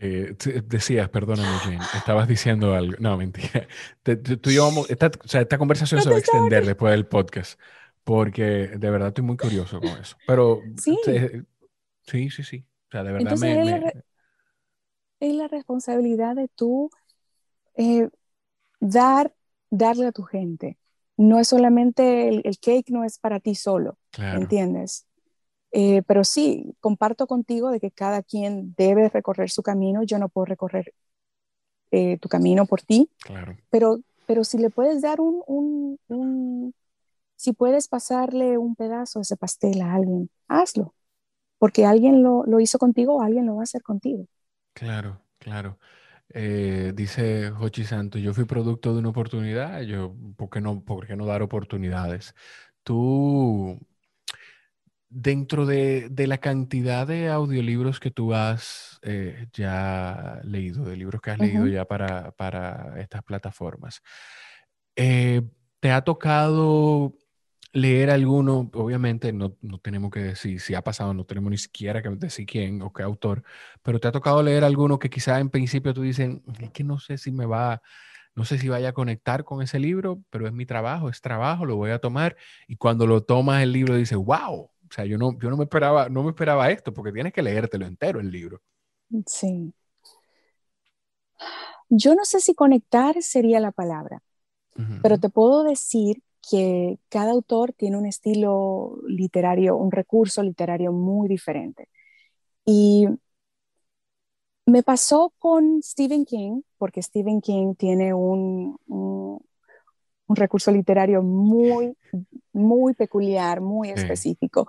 [0.02, 0.34] eh,
[0.66, 2.96] decías, perdóname, Jane, estabas diciendo algo.
[3.00, 3.68] No, mentira.
[4.04, 7.06] tú y yo vamos, esta, o sea, esta conversación se va a extender después del
[7.06, 7.60] podcast
[8.06, 10.18] porque de verdad estoy muy curioso con eso.
[10.26, 10.98] Pero sí,
[12.02, 12.66] sí, sí, sí.
[12.88, 13.94] O sea, de verdad me,
[15.20, 16.90] Es, la responsabilidad de tú
[17.76, 18.10] eh,
[18.80, 19.34] dar,
[19.70, 20.78] darle a tu gente.
[21.18, 25.06] No es solamente el, cake, no es para ti solo, ¿entiendes?
[25.72, 30.04] Eh, pero sí, comparto contigo de que cada quien debe recorrer su camino.
[30.04, 30.94] Yo no puedo recorrer
[31.92, 33.58] eh, tu camino por ti, claro.
[33.70, 34.00] pero
[34.30, 36.76] pero si le puedes dar un, un, un,
[37.36, 40.94] si puedes pasarle un pedazo de ese pastel a alguien, hazlo,
[41.58, 44.28] porque alguien lo, lo hizo contigo o alguien lo va a hacer contigo.
[44.74, 45.80] Claro, claro.
[46.30, 51.08] Eh, dice Jochi Santos, yo fui producto de una oportunidad, yo, ¿por qué no, por
[51.08, 52.36] qué no dar oportunidades?
[52.84, 53.80] Tú,
[55.10, 61.22] dentro de, de, la cantidad de audiolibros que tú has eh, ya leído, de libros
[61.22, 64.02] que has leído ya para, para, estas plataformas,
[64.96, 65.42] eh,
[65.80, 67.16] ¿te ha tocado
[67.72, 72.02] leer alguno, obviamente no, no, tenemos que decir si ha pasado, no tenemos ni siquiera
[72.02, 73.44] que decir quién o qué autor,
[73.84, 77.00] pero te ha tocado leer alguno que quizá en principio tú dices, es que no
[77.00, 77.82] sé si me va,
[78.36, 81.66] no sé si vaya a conectar con ese libro, pero es mi trabajo, es trabajo,
[81.66, 82.38] lo voy a tomar.
[82.68, 85.66] Y cuando lo tomas el libro dices, wow, o sea, yo no, yo no me
[85.66, 88.62] esperaba, no me esperaba esto, porque tienes que leértelo entero el libro.
[89.28, 89.74] Sí.
[91.90, 94.22] Yo no sé si conectar sería la palabra,
[95.02, 101.28] pero te puedo decir que cada autor tiene un estilo literario, un recurso literario muy
[101.28, 101.90] diferente.
[102.66, 103.08] Y
[104.66, 109.40] me pasó con Stephen King, porque Stephen King tiene un, un,
[110.30, 111.98] recurso literario muy,
[112.54, 114.68] muy peculiar, muy específico.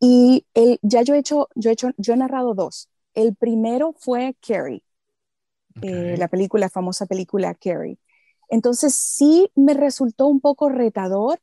[0.00, 2.88] Y el, ya yo he, hecho, yo, he hecho, yo he narrado dos.
[3.14, 4.82] El primero fue Carrie,
[5.82, 7.98] eh, la película, famosa película Carrie.
[8.48, 11.40] Entonces sí me resultó un poco retador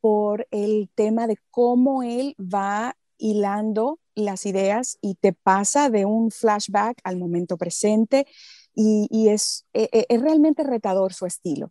[0.00, 6.30] por el tema de cómo él va hilando las ideas y te pasa de un
[6.30, 8.26] flashback al momento presente
[8.74, 11.70] y, es, e, e, es, realmente retador su estilo.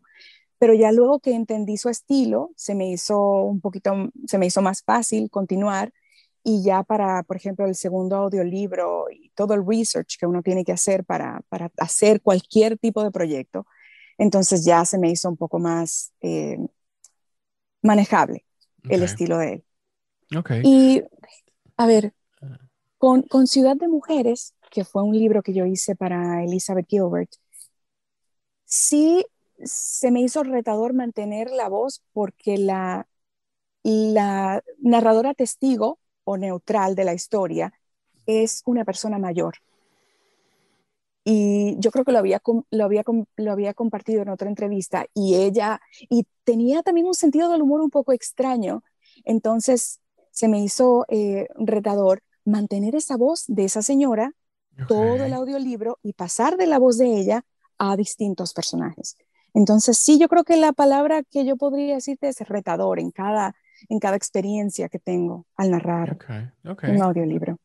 [0.58, 4.62] Pero ya luego que entendí su estilo, se me hizo un poquito, se me hizo
[4.62, 5.94] más fácil continuar
[6.44, 10.64] y ya para, por ejemplo, el segundo audiolibro y todo el research que uno tiene
[10.66, 13.66] que hacer para, para hacer cualquier tipo de proyecto,
[14.18, 16.58] entonces ya se me hizo un poco más eh,
[17.82, 18.46] manejable
[18.90, 19.64] el estilo de él.
[20.64, 21.04] Y,
[21.78, 22.14] a ver,
[22.98, 27.32] con, con, Ciudad de Mujeres, que fue un libro que yo hice para Elizabeth Gilbert,
[28.66, 29.26] sí
[29.64, 33.08] se me hizo retador mantener la voz porque la,
[33.84, 37.74] la narradora testigo o neutral de la historia
[38.26, 39.56] es una persona mayor.
[41.24, 43.04] Y yo creo que lo había, lo, había,
[43.38, 47.82] lo había compartido en otra entrevista y ella, y tenía también un sentido del humor
[47.82, 48.84] un poco extraño.
[49.24, 50.02] Entonces
[50.32, 54.34] se me hizo eh, retador mantener esa voz de esa señora,
[54.88, 57.46] todo el audiolibro y pasar de la voz de ella
[57.78, 59.18] a distintos personajes.
[59.54, 63.56] Entonces sí, yo creo que la palabra que yo podría decirte es retador en cada,
[63.88, 66.18] en cada experiencia que tengo al narrar
[66.64, 67.60] un audiolibro.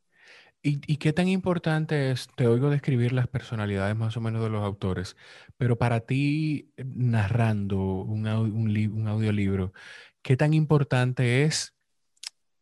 [0.61, 4.65] ¿Y, qué tan importante es, te oigo describir las personalidades más o menos de los
[4.65, 5.17] autores,
[5.57, 9.73] pero para ti eh, narrando un, un, audiolibro,
[10.21, 11.75] ¿qué tan importante es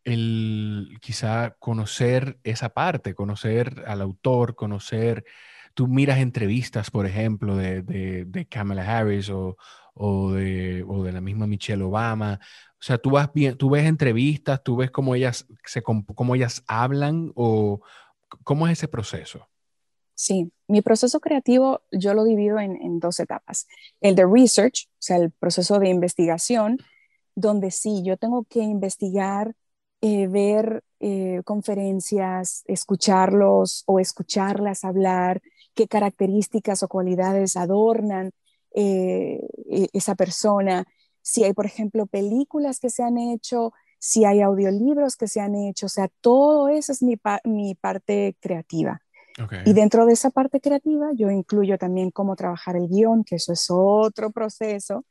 [0.05, 5.25] el quizá conocer esa parte, conocer al autor, conocer,
[5.75, 9.57] tú miras entrevistas, por ejemplo, de, de, de Kamala Harris o,
[9.97, 12.39] o, de, o de la misma Michelle Obama,
[12.79, 16.63] o sea, tú, vas bien, tú ves entrevistas, tú ves cómo ellas, se, cómo ellas
[16.67, 17.81] hablan o
[18.45, 19.49] cómo es ese proceso.
[20.15, 23.67] Sí, mi proceso creativo yo lo divido en, dos etapas.
[24.01, 26.79] El de research, o sea, el proceso de investigación,
[27.35, 29.55] donde sí, yo tengo que investigar,
[30.03, 35.43] eh, ver eh, conferencias, escucharlos o escucharlas hablar,
[35.75, 38.33] qué características o cualidades adornan
[38.77, 40.87] eh, e, esa persona,
[41.23, 45.55] si hay, por ejemplo, películas que se han hecho, si hay audiolibros que se han
[45.55, 49.01] hecho, o sea, todo eso es mi, mi parte creativa.
[49.67, 53.53] Y dentro de esa parte creativa yo incluyo también cómo trabajar el guion, que eso
[53.53, 55.05] es otro proceso,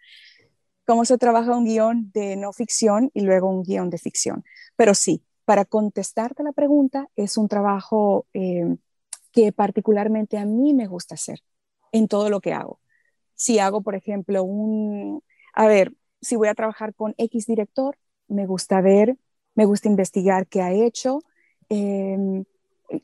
[0.85, 4.43] cómo se trabaja un guion de no ficción y luego un guion de ficción.
[4.75, 8.75] Pero sí, para contestarte la pregunta, es un trabajo eh,
[9.31, 11.41] que particularmente a mí me gusta hacer
[11.91, 12.79] en todo lo que hago.
[13.35, 15.21] Si hago, por ejemplo, un,
[15.53, 19.17] a ver, si voy a trabajar con X director, me gusta ver,
[19.53, 21.19] me gusta investigar qué ha hecho,
[21.69, 22.43] em,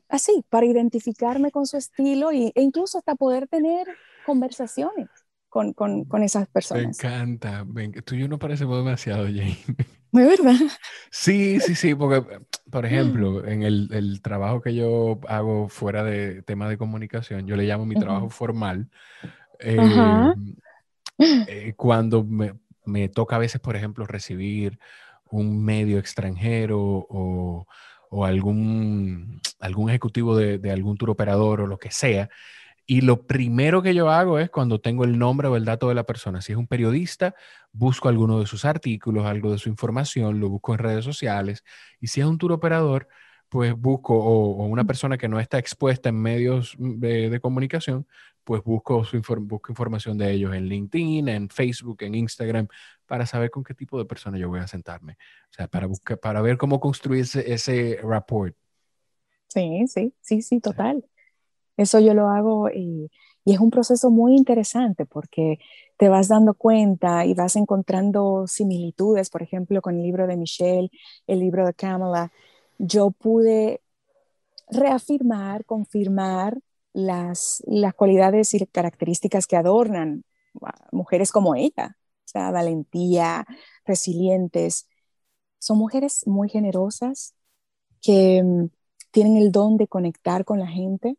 [0.09, 3.88] así, para identificarme con su estilo e incluso hasta poder tener
[4.25, 5.09] conversaciones
[5.49, 6.84] con, con, con esas personas.
[6.84, 7.65] Me encanta,
[8.05, 9.57] tú y yo no parecemos demasiado, Jane.
[10.11, 10.55] ¿De verdad?
[11.09, 12.23] Sí, sí, sí, porque,
[12.69, 17.55] por ejemplo, en el, el, trabajo que yo hago fuera de tema de comunicación, yo
[17.55, 18.89] le llamo mi trabajo formal.
[19.62, 20.34] Eh,
[21.20, 22.53] eh, cuando me,
[22.86, 24.80] me, toca a veces, por ejemplo, recibir
[25.30, 27.68] un medio extranjero o,
[28.09, 32.30] o algún, algún ejecutivo de, de, algún tour operador o lo que sea,
[32.86, 35.95] Y lo primero que yo hago es cuando tengo el nombre o el dato de
[35.95, 36.41] la persona.
[36.41, 37.36] Si es un periodista,
[37.72, 41.64] busco alguno de sus artículos, algo de su información, lo busco en redes sociales.
[42.01, 43.07] Y si es un tour operador,
[43.51, 48.07] pues busco, o, una persona que no está expuesta en medios de, comunicación,
[48.43, 52.67] pues busco, su busco información de ellos en LinkedIn, en Facebook, en Instagram,
[53.05, 55.13] para saber con qué tipo de persona yo voy a sentarme.
[55.49, 58.55] O sea, para, buscar, para ver cómo construir ese, ese rapport.
[59.47, 61.05] Sí, sí, sí, sí, total.
[61.77, 63.11] Eso yo lo hago y,
[63.43, 65.59] y, es un proceso muy interesante porque
[65.97, 70.89] te vas dando cuenta y vas encontrando similitudes, por ejemplo, con el libro de Michelle,
[71.27, 72.31] el libro de Kamala.
[72.77, 73.81] Yo pude
[74.69, 76.57] reafirmar, confirmar
[76.93, 80.23] las, las cualidades y características que adornan
[80.61, 83.45] a mujeres como ella, o sea, valentía,
[83.85, 84.87] resilientes.
[85.59, 87.33] Son mujeres muy generosas
[88.01, 88.69] que mm,
[89.11, 91.17] tienen el don de conectar con la gente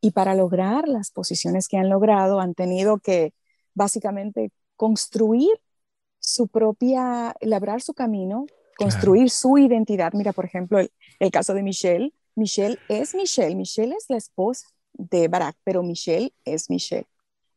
[0.00, 3.32] y para lograr las posiciones que han logrado han tenido que
[3.74, 5.60] básicamente construir
[6.18, 8.46] su propia, labrar su camino,
[8.76, 10.12] construir su identidad.
[10.14, 12.12] Mira, por ejemplo, el, el, caso de Michelle.
[12.34, 13.54] Michelle es Michelle.
[13.54, 17.06] Michelle es la esposa de Barack, pero Michelle es Michelle.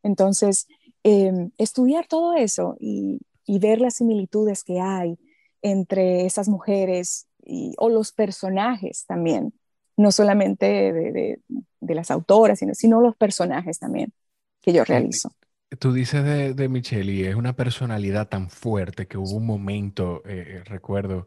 [0.03, 0.67] Entonces,
[1.03, 5.17] em, estudiar todo eso y, y, ver las similitudes que hay
[5.61, 9.53] entre esas mujeres y, o los personajes también
[9.97, 11.39] no solamente de,
[11.81, 14.13] las autoras, sino, sino, los personajes también
[14.61, 15.31] que yo realizo.
[15.79, 20.21] Tú dices de, de Michelle y es una personalidad tan fuerte que hubo un momento,
[20.25, 21.25] eh, eh, recuerdo,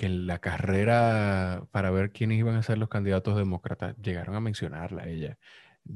[0.00, 4.40] que en la carrera para ver quiénes iban a ser los candidatos demócratas, llegaron a
[4.40, 5.36] mencionarla ella,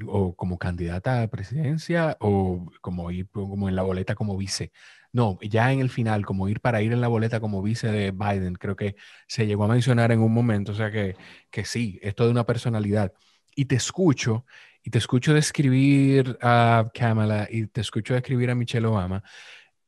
[0.07, 4.73] o como candidata a presidencia, o como, ir, como en la boleta como vice.
[5.13, 8.11] No, ya en el final, como ir para ir en la boleta como vice de
[8.11, 8.97] Biden, creo que
[9.27, 11.17] se llegó a mencionar en un momento, o sea que,
[11.51, 13.13] que sí, esto de una personalidad.
[13.57, 14.45] Y te escucho,
[14.83, 19.23] y te escucho describir a Kamala, y te escucho describir a Michelle Obama,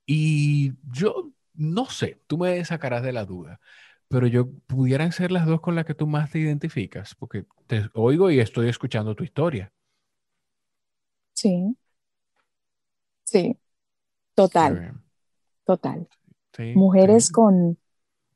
[0.07, 3.61] y yo no sé, tú me sacarás de la duda,
[4.09, 7.89] pero yo pudieran ser las dos con las que tú más te identificas, porque te
[7.95, 9.73] oigo y estoy escuchando tu historia.
[11.35, 11.77] Sí,
[13.25, 13.59] sí,
[14.35, 14.83] total
[15.65, 16.09] total.
[16.75, 17.79] Mujeres Con,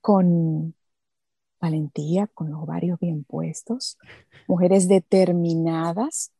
[0.00, 0.74] con
[1.60, 3.98] valentía, con los ovarios bien puestos,
[4.46, 6.32] mujeres determinadas.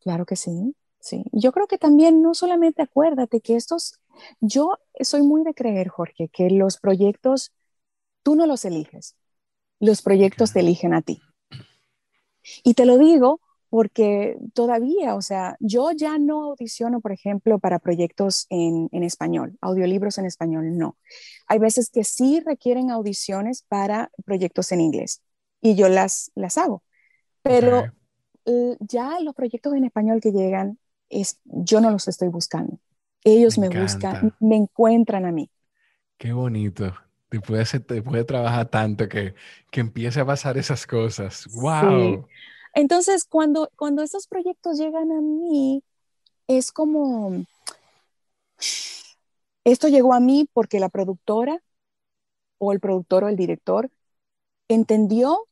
[0.00, 1.24] Claro que sí, sí.
[1.32, 4.00] Yo creo que también no solamente acuérdate que estos,
[4.40, 7.52] yo soy muy de creer, Jorge, que los proyectos,
[8.26, 9.14] tú no los eliges,
[9.78, 11.22] los proyectos te eligen a ti.
[12.64, 17.78] Y te lo digo porque todavía, o sea, yo ya no audiciono, por ejemplo, para
[17.78, 20.96] proyectos en, español, audiolibros en español, no.
[21.46, 25.22] Hay veces que sí requieren audiciones para proyectos en inglés
[25.60, 26.82] y yo las, las hago,
[27.42, 27.92] pero
[28.80, 32.80] ya los proyectos en español que llegan, es, yo no los estoy buscando.
[33.22, 35.48] Ellos me, buscan, me encuentran a mí.
[36.18, 36.92] Qué bonito.
[37.28, 39.34] Te puede, te puede trabajar tanto que,
[39.70, 41.46] que empiece a pasar esas cosas.
[41.52, 42.26] ¡Wow!
[42.74, 45.82] Entonces, cuando, cuando estos proyectos llegan a mí,
[46.46, 47.44] es como,
[49.64, 51.62] esto llegó a mí porque la productora
[52.58, 53.90] o el productor o el director
[54.68, 55.48] entendió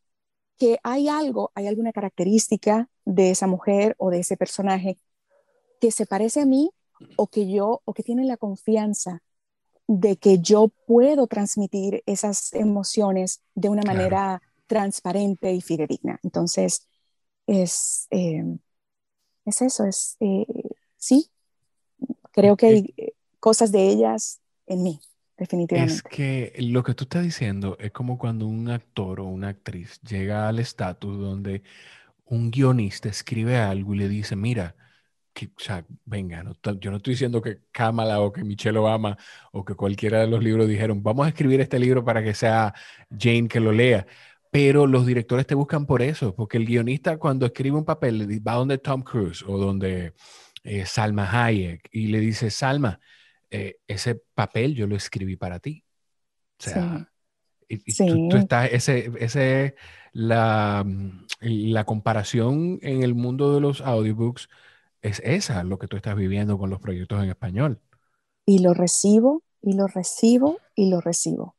[0.59, 4.99] que hay algo, hay alguna característica de esa mujer o de ese personaje
[5.81, 6.71] que se parece a mí
[7.17, 9.23] o que yo o que tiene la confianza
[9.87, 16.19] de que yo puedo transmitir esas emociones de una manera transparente y fidedigna.
[16.23, 16.89] Entonces,
[17.47, 18.45] es, eh,
[19.45, 20.47] es eso, es, eh,
[20.97, 21.31] sí,
[22.33, 25.01] creo que hay eh, cosas de ellas en mí,
[25.37, 25.95] definitivamente.
[25.95, 30.01] Es que lo que tú estás diciendo es como cuando un actor o una actriz
[30.01, 31.63] llega al estatus donde
[32.25, 34.75] un guionista escribe algo y le dice, mira,
[35.35, 36.43] que, o sea, venga,
[36.81, 39.19] yo no estoy diciendo que Kamala o que Michelle Obama
[39.53, 42.73] o que cualquiera de los libros dijeron, vamos a escribir este libro para que sea
[43.11, 44.07] Jane que lo lea
[44.55, 48.53] pero los directores te buscan por eso, porque el guionista cuando escribe un papel va
[48.53, 50.13] donde Tom Cruise o donde
[50.63, 53.01] eh, Salma Hayek y le dice, Salma,
[53.51, 55.83] eh, ese papel yo lo escribí para ti.
[56.61, 57.11] O sea,
[57.97, 59.75] tú, estás, ese, ese,
[60.13, 60.87] la,
[61.41, 64.49] la comparación en el mundo de los audiobooks
[65.05, 67.81] es esa, lo que tú estás viviendo con los proyectos en español.
[68.47, 71.55] Y lo recibo, y lo recibo, y lo recibo,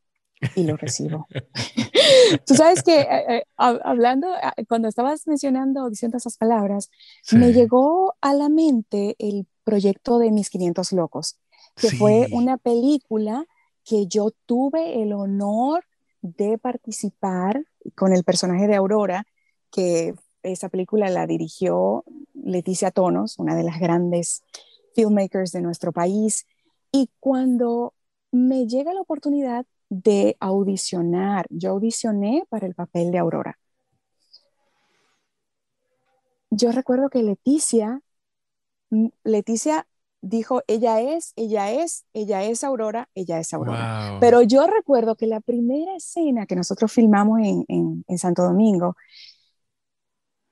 [0.55, 1.27] y lo recibo.
[2.45, 6.89] Tú sabes que eh, eh, hablando, eh, cuando estabas mencionando, diciendo esas palabras,
[7.31, 11.37] me llegó a la mente el proyecto de Mis 500 Locos,
[11.75, 13.45] que fue una película
[13.83, 15.85] que yo tuve el honor
[16.21, 19.27] de participar con el personaje de Aurora,
[19.71, 20.15] que
[20.51, 24.43] esa película la dirigió Leticia Tonos, una de las grandes
[24.95, 26.45] filmmakers de nuestro país.
[26.91, 27.93] Y cuando
[28.31, 33.59] me llega la oportunidad de audicionar, yo audicioné para el papel de Aurora.
[36.49, 38.01] Yo recuerdo que Leticia,
[39.23, 39.87] Leticia
[40.25, 44.17] dijo, ella es, ella es, ella es Aurora, ella es Aurora.
[44.19, 48.95] Pero yo recuerdo que la primera escena que nosotros filmamos en, en, Santo Domingo,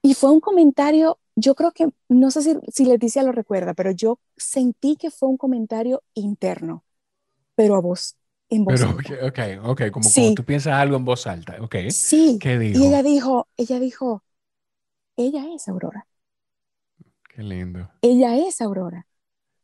[0.06, 3.90] y fue un comentario, yo creo que, no sé si, si, Leticia lo recuerda, pero
[3.92, 6.84] yo sentí que fue un comentario interno,
[7.56, 8.18] pero a voz,
[8.50, 9.14] en voz alta.
[9.26, 11.76] Ok, ok, como cuando tú piensas algo en voz alta, ok.
[11.90, 12.80] Sí, ¿Qué dijo?
[12.80, 14.24] y ella dijo, ella dijo,
[15.16, 16.06] ella es Aurora.
[17.34, 17.90] Qué lindo.
[18.02, 19.08] Ella es Aurora.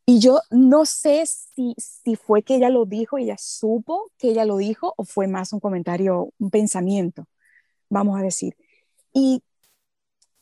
[0.06, 4.46] Y yo no sé si, si fue que ella lo dijo, ella supo que ella
[4.46, 7.28] lo dijo o fue más un comentario, un pensamiento,
[7.90, 8.56] vamos a decir.
[9.14, 9.44] Y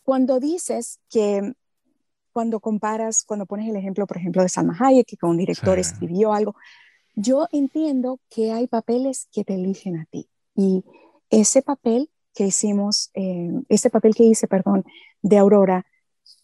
[0.07, 1.51] cuando dices que,
[2.31, 5.77] cuando comparas, cuando pones el ejemplo, por ejemplo, de Salma Hayek, que con un director
[5.77, 6.55] escribió algo,
[7.15, 10.29] yo entiendo que hay papeles que te eligen a ti.
[10.55, 10.85] Y
[11.29, 14.85] ese papel que hicimos, eh, ese papel que hice, perdón,
[15.21, 15.85] de Aurora,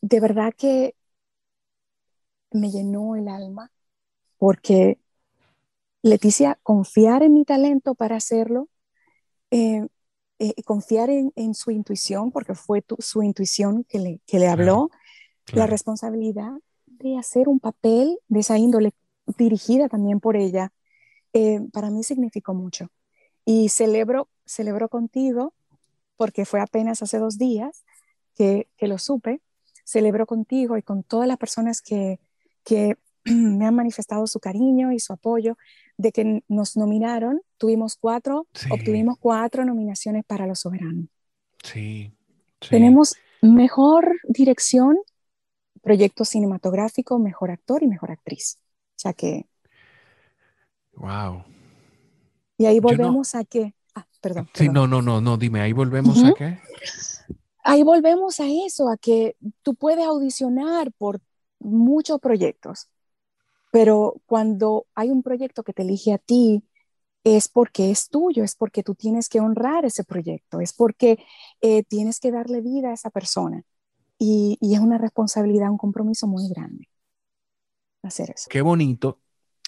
[0.01, 0.95] de verdad que
[2.51, 3.71] me llenó el alma
[4.37, 4.99] porque
[6.01, 8.67] Leticia, confiar en mi talento para hacerlo,
[9.51, 9.87] eh,
[10.39, 14.89] eh, confiar en, su intuición, porque fue su intuición que le, que le habló,
[15.51, 16.51] la responsabilidad
[16.85, 18.93] de hacer un papel de esa índole
[19.37, 20.71] dirigida también por ella,
[21.33, 22.87] eh, para mí significó mucho.
[23.45, 25.53] Y celebro, celebro contigo,
[26.17, 27.83] porque fue apenas hace dos días
[28.35, 29.41] que, que lo supe,
[29.83, 32.19] celebro contigo y con todas las personas que,
[32.63, 32.97] que
[33.57, 35.57] me han manifestado su cariño y su apoyo,
[35.97, 41.05] de que nos nominaron, tuvimos cuatro, obtuvimos cuatro nominaciones para Los Soberanos.
[41.63, 42.11] Sí,
[42.69, 44.97] Tenemos mejor dirección,
[45.81, 48.57] proyecto cinematográfico, mejor actor y mejor actriz.
[48.91, 49.47] O sea que...
[50.95, 51.43] Wow.
[52.57, 53.73] Y ahí volvemos a que...
[53.95, 54.49] Ah, perdón.
[54.53, 56.59] Sí, no, no, no, no, dime, ahí volvemos a qué.
[57.63, 61.21] Ahí volvemos a eso, a que tú puedes audicionar por
[61.59, 62.89] muchos proyectos,
[63.73, 66.63] pero cuando hay un proyecto que te elige a ti,
[67.23, 71.17] es porque es tuyo, es porque tú tienes que honrar ese proyecto, es porque
[71.59, 73.63] eh, tienes que darle vida a esa persona.
[74.19, 76.87] Y, es una responsabilidad, un compromiso muy grande
[78.03, 78.45] hacer eso.
[78.47, 79.21] Qué bonito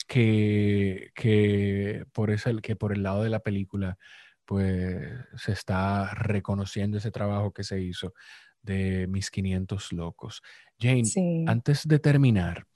[0.07, 3.97] que, que, por ese, que por el lado de la película,
[4.45, 5.01] pues
[5.35, 8.13] se está reconociendo ese trabajo que se hizo
[8.61, 10.43] de mis 500 locos.
[10.77, 11.01] Jane,
[11.47, 12.67] antes de terminar,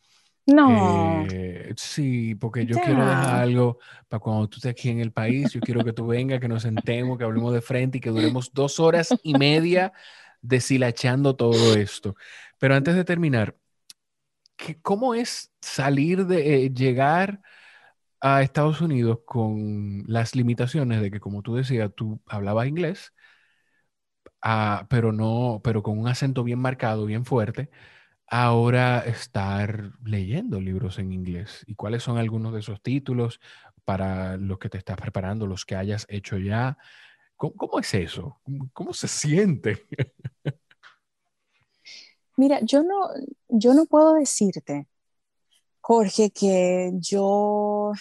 [0.50, 1.26] no.
[1.32, 5.52] Eh, sí, porque yo quiero dejar algo para cuando tú estés aquí en el país.
[5.52, 8.52] Yo quiero que tú vengas, que nos sentemos, que hablemos de frente y que duremos
[8.54, 9.94] dos horas y media
[10.42, 12.16] deshilachando todo esto.
[12.58, 13.56] Pero antes de terminar,
[14.82, 17.42] ¿cómo es salir de eh, llegar
[18.22, 23.14] a Estados Unidos con las limitaciones de que, como tú decías, tú hablabas inglés,
[24.42, 27.70] ah, pero no, pero con un acento bien marcado, bien fuerte?
[28.30, 33.40] Ahora estar leyendo libros en inglés y cuáles son algunos de esos títulos
[33.86, 36.78] para los que te estás preparando, los que hayas hecho ya.
[37.36, 38.40] ¿Cómo, es eso?
[38.74, 39.88] ¿Cómo, se siente?
[42.38, 43.10] Mira, yo no,
[43.48, 44.88] yo no puedo decirte,
[45.82, 47.94] Jorge, que yo,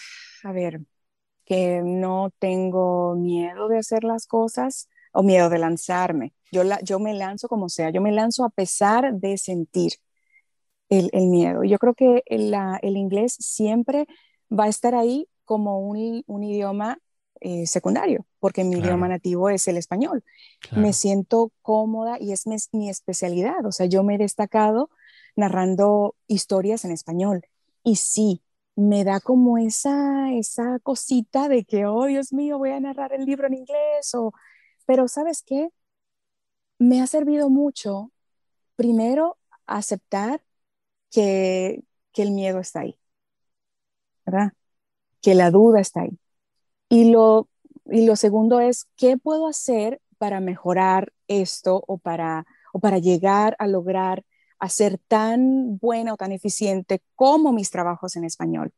[0.43, 0.81] a ver,
[1.45, 6.33] que no tengo miedo de hacer las cosas o miedo de lanzarme.
[6.51, 9.93] Yo, la, yo me lanzo como sea, yo me lanzo a pesar de sentir
[10.89, 11.63] el, el miedo.
[11.63, 14.07] Yo creo que el, el, inglés siempre
[14.51, 16.99] va a estar ahí como un, un idioma
[17.41, 20.23] eh, secundario, porque mi idioma nativo es el español.
[20.75, 23.65] Me siento cómoda y es mi, mi, especialidad.
[23.65, 24.89] O sea, yo me he destacado
[25.35, 27.45] narrando historias en español.
[27.83, 28.43] Y sí,
[28.75, 33.25] me da como esa, esa cosita de que, oh Dios mío, voy a narrar el
[33.25, 34.13] libro en inglés.
[34.15, 34.33] O...
[34.85, 35.69] Pero sabes qué?
[36.77, 38.11] Me ha servido mucho,
[38.75, 40.41] primero, aceptar
[41.11, 41.83] que,
[42.15, 42.99] el miedo está ahí,
[44.25, 44.51] ¿verdad?
[45.21, 46.19] Que la duda está ahí.
[46.89, 47.47] Y lo,
[47.85, 53.55] y lo segundo es, ¿qué puedo hacer para mejorar esto o para, o para llegar
[53.57, 54.25] a lograr
[54.59, 58.73] hacer tan buena o tan eficiente como mis trabajos en español?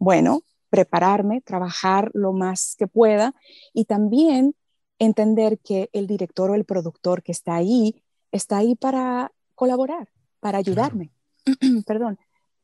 [0.00, 3.34] Bueno, prepararme, trabajar lo más que pueda
[3.72, 4.56] y también
[4.98, 8.02] entender que el director o el productor que está ahí
[8.32, 10.08] está ahí para colaborar,
[10.40, 11.12] para ayudarme.
[11.86, 12.18] perdón,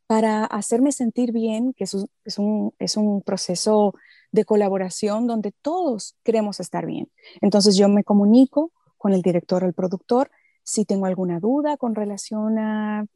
[0.06, 3.94] para hacerme sentir bien, que es un, es, un, es un, proceso
[4.32, 7.10] de colaboración donde todos queremos estar bien.
[7.40, 10.30] Entonces yo me comunico con el director o el productor
[10.62, 13.06] si tengo alguna duda con relación a,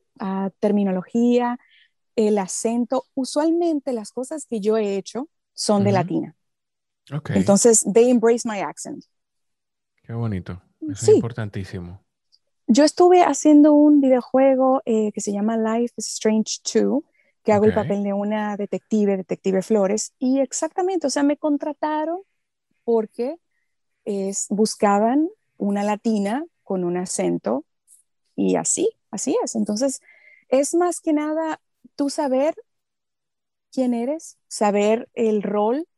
[0.61, 1.59] terminología,
[2.15, 3.05] el acento.
[3.15, 6.37] Usualmente las cosas que yo he hecho son de latina.
[7.31, 9.05] Entonces, they embrace my accent.
[10.03, 10.63] Qué bonito.
[10.83, 12.05] Eso es importantísimo.
[12.73, 17.03] Yo estuve haciendo un videojuego eh, que se llama Life is Strange 2,
[17.43, 22.21] que hago el papel de una detective, detective Flores, y exactamente, o sea, me contrataron
[22.85, 23.39] porque
[24.05, 27.65] es, buscaban una latina con un acento
[28.37, 29.57] y así, así es.
[29.57, 30.01] Entonces,
[30.49, 31.61] es más que nada
[31.97, 32.55] tú saber
[33.73, 35.89] quién eres, saber el rol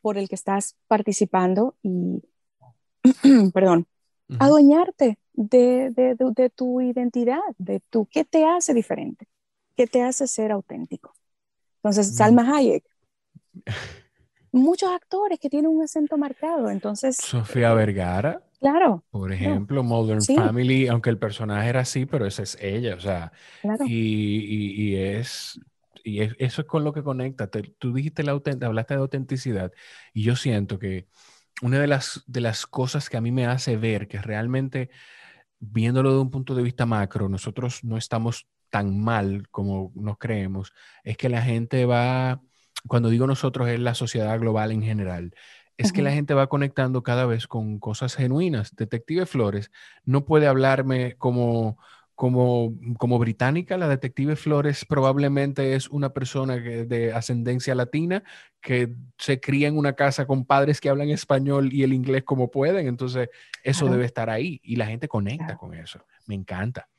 [0.00, 2.20] por el que estás participando y,
[3.54, 3.86] perdón,
[4.38, 9.26] adueñarte de, de, de, tu identidad, de tu, qué te hace diferente,
[9.76, 11.14] qué te hace ser auténtico.
[11.76, 12.14] Entonces, mm.
[12.14, 12.84] Salma Hayek,
[14.52, 17.16] muchos actores que tienen un acento marcado, entonces...
[17.16, 18.42] Sofía Vergara.
[18.60, 19.02] Claro.
[19.10, 23.32] Por ejemplo, Modern Family, aunque el personaje era así, pero esa es ella, o sea,
[23.86, 25.58] y, y, es,
[26.04, 27.48] y eso es con lo que conecta.
[27.48, 29.72] tú dijiste la hablaste de autenticidad,
[30.12, 31.06] y yo siento que
[31.62, 34.90] una de las, de las cosas que a mí me hace ver que realmente,
[35.58, 40.72] viéndolo de un punto de vista macro, nosotros no estamos tan mal como nos creemos,
[41.04, 42.40] es que la gente va,
[42.86, 45.34] cuando digo nosotros, es la sociedad global en general,
[45.76, 48.76] es que la gente va conectando cada vez con cosas genuinas.
[48.76, 49.70] Detective Flores
[50.04, 51.78] no puede hablarme como
[52.20, 58.22] como, como británica, la detective Flores probablemente es una persona de ascendencia latina
[58.60, 62.50] que se cría en una casa con padres que hablan español y el inglés como
[62.50, 62.86] pueden.
[62.86, 63.30] Entonces,
[63.64, 66.04] eso debe estar ahí y la gente conecta con eso.
[66.26, 66.90] Me encanta.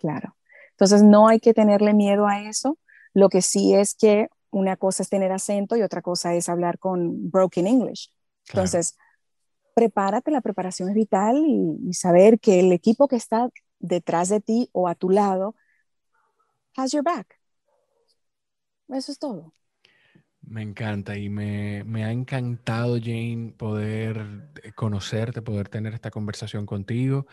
[0.00, 0.34] Claro.
[0.72, 2.76] Entonces, no hay que tenerle miedo a eso.
[3.14, 6.80] Lo que sí es que una cosa es tener acento y otra cosa es hablar
[6.80, 8.10] con broken English.
[8.48, 8.96] Entonces,
[9.72, 13.48] prepárate, la preparación es vital y, saber que el equipo que está
[13.82, 15.54] detrás de ti o a tu lado
[16.76, 17.38] has your back.
[18.88, 19.54] Eso es todo.
[20.42, 27.26] Me encanta y me, ha encantado, Jane, poder conocerte, poder tener esta conversación contigo.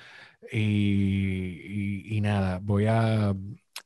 [0.52, 3.36] Y, nada, voy a,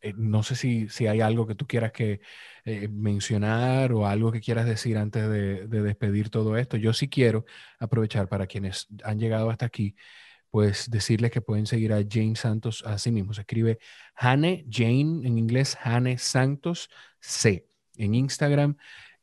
[0.01, 2.19] eh, no sé si, si, hay algo que tú quieras que
[2.65, 6.77] eh, mencionar o algo que quieras decir antes de, de despedir todo esto.
[6.77, 7.45] Yo sí quiero
[7.79, 9.95] aprovechar para quienes han llegado hasta aquí
[10.53, 13.33] pues decirles que pueden seguir a Jane Santos así mismo.
[13.33, 13.79] Se escribe
[14.15, 18.77] Hane, Jane en inglés, Hane Santos C en Instagram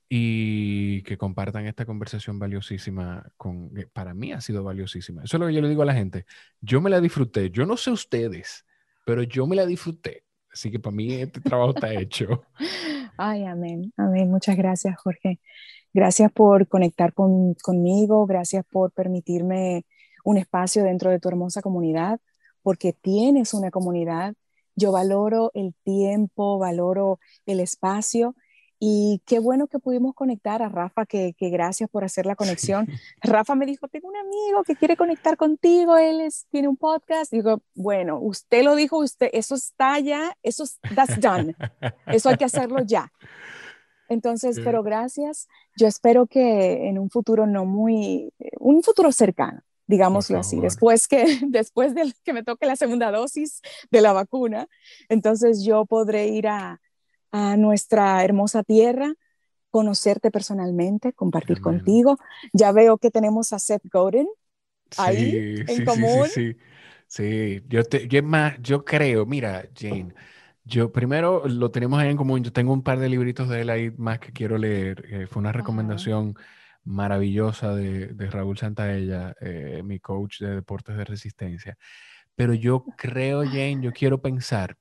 [0.09, 5.22] y que compartan esta conversación valiosísima con, para mí ha sido valiosísima.
[5.22, 6.26] Eso es lo que yo le digo a la gente.
[6.61, 7.49] Yo me la disfruté.
[7.51, 8.66] Yo no sé ustedes,
[9.07, 10.24] pero yo me la disfruté.
[10.53, 12.43] Así que para mí este trabajo está hecho.
[13.16, 14.28] Ay, amén, amén.
[14.28, 15.39] Muchas gracias, Jorge.
[15.95, 18.26] Gracias por conectar con, conmigo.
[18.26, 19.85] Gracias por permitirme
[20.25, 22.21] un espacio dentro de tu hermosa comunidad,
[22.62, 24.35] porque tienes una comunidad.
[24.77, 28.35] Yo valoro el tiempo, valoro el espacio
[28.83, 32.87] y qué bueno que pudimos conectar a Rafa, que, gracias por hacer la conexión.
[33.23, 37.31] Rafa me dijo, tengo un amigo que quiere conectar contigo, él es, tiene un podcast.
[37.31, 40.64] Digo, bueno, usted lo dijo, usted, eso está ya, eso
[40.95, 41.55] that's done.
[42.07, 43.12] Eso hay que hacerlo ya.
[44.09, 45.47] Entonces, pero gracias.
[45.77, 49.61] Yo espero que en un futuro no muy, un futuro cercano,
[49.91, 53.61] digámoslo así, después que, después de que me toque la segunda dosis
[53.91, 54.68] de la vacuna,
[55.09, 56.80] entonces yo podré ir a,
[57.32, 59.12] a nuestra hermosa tierra,
[59.70, 62.18] conocerte personalmente, compartir contigo.
[62.53, 64.28] Ya veo que tenemos a Seth Godin
[64.97, 66.26] ahí en común.
[66.32, 66.57] Sí,
[67.07, 70.15] sí, yo, te, yo, más, yo creo, mira, Jane,
[70.65, 72.43] yo primero lo tenemos ahí en común.
[72.44, 75.05] Yo tengo un par de libritos de él ahí más que quiero leer.
[75.09, 76.36] Eh, fue una recomendación
[76.85, 81.78] maravillosa de, de Raúl Santaella, eh, mi coach de deportes de resistencia.
[82.35, 84.77] Pero yo creo, Jane, yo quiero pensar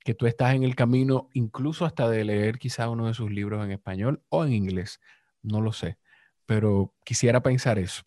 [0.00, 3.64] que tú estás en el camino incluso hasta de leer quizá uno de sus libros
[3.64, 5.00] en español o en inglés.
[5.42, 5.98] No lo sé,
[6.46, 8.02] pero quisiera pensar eso.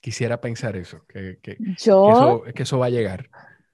[0.00, 3.30] Quisiera pensar eso, que, que, eso, que eso va a llegar.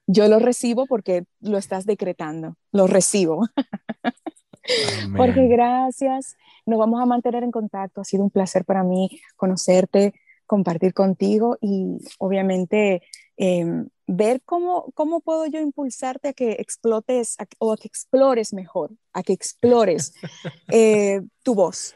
[0.06, 3.48] Yo lo recibo porque lo estás decretando, lo recibo.
[5.16, 6.36] Porque gracias.
[6.66, 8.00] Nos vamos a mantener en contacto.
[8.00, 10.14] Ha sido un placer para mí conocerte,
[10.46, 13.02] compartir contigo y obviamente
[13.36, 18.90] em, ver cómo, cómo puedo yo impulsarte a que explotes o a que explores mejor,
[19.12, 20.14] a que explores
[20.72, 21.94] eh, tu voz.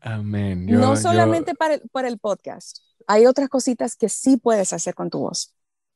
[0.00, 0.66] Amén.
[0.66, 5.10] no solamente para, el, para el podcast, hay otras cositas que sí puedes hacer con
[5.10, 5.54] tu voz.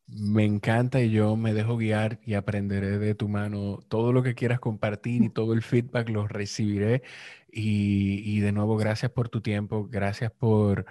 [0.08, 4.34] Me encanta y yo me dejo guiar y aprenderé de tu mano todo lo que
[4.36, 7.02] quieras compartir y todo el feedback lo recibiré.
[7.50, 10.86] Y, y de nuevo, gracias por tu tiempo, gracias por,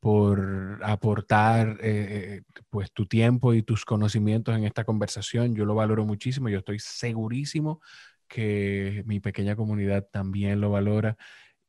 [0.00, 5.54] por aportar eh, pues tu tiempo y tus conocimientos en esta conversación.
[5.56, 6.50] Yo lo valoro muchísimo.
[6.50, 7.80] Yo estoy segurísimo
[8.28, 11.16] que mi pequeña comunidad también lo valora.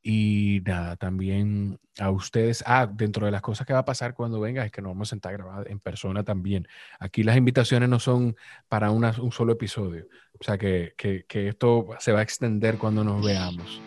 [0.08, 2.64] Y nada, también a ustedes.
[2.68, 5.08] Ah, dentro de las cosas que va a pasar cuando venga es que nos vamos
[5.08, 6.68] a sentar grabados en persona también.
[7.00, 8.36] Aquí las invitaciones no son
[8.70, 10.06] para un solo episodio.
[10.40, 13.82] O sea que, que, que, esto se va a extender cuando nos veamos.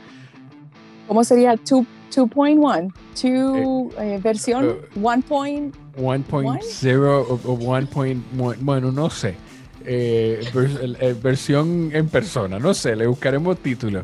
[1.07, 2.93] ¿Cómo sería 2.1?
[3.23, 8.57] Eh, eh, versión 1.0 o, 1.1.
[8.59, 9.37] Bueno, no sé.
[9.85, 10.41] Eh,
[11.23, 14.03] versión en persona, no sé, le buscaremos título.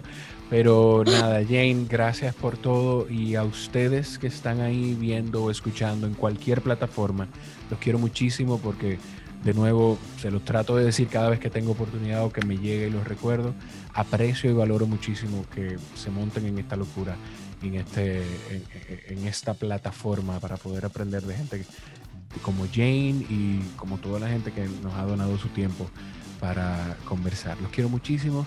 [0.57, 6.07] Pero nada, Jane, gracias por todo y a ustedes que están ahí viendo o escuchando
[6.07, 7.27] en cualquier plataforma,
[7.71, 9.01] los quiero muchísimo porque
[9.43, 12.57] de nuevo se los trato de decir cada vez que tengo oportunidad o que me
[12.57, 13.53] llegue y los recuerdo.
[13.95, 17.17] Aprecio y valoro muchísimo que se monten en esta locura,
[17.61, 18.23] en, este,
[19.09, 21.65] en, esta plataforma para poder aprender de gente
[22.43, 25.91] como Jane y como toda la gente que nos ha donado su tiempo
[26.39, 27.61] para conversar.
[27.61, 28.47] Los quiero muchísimo.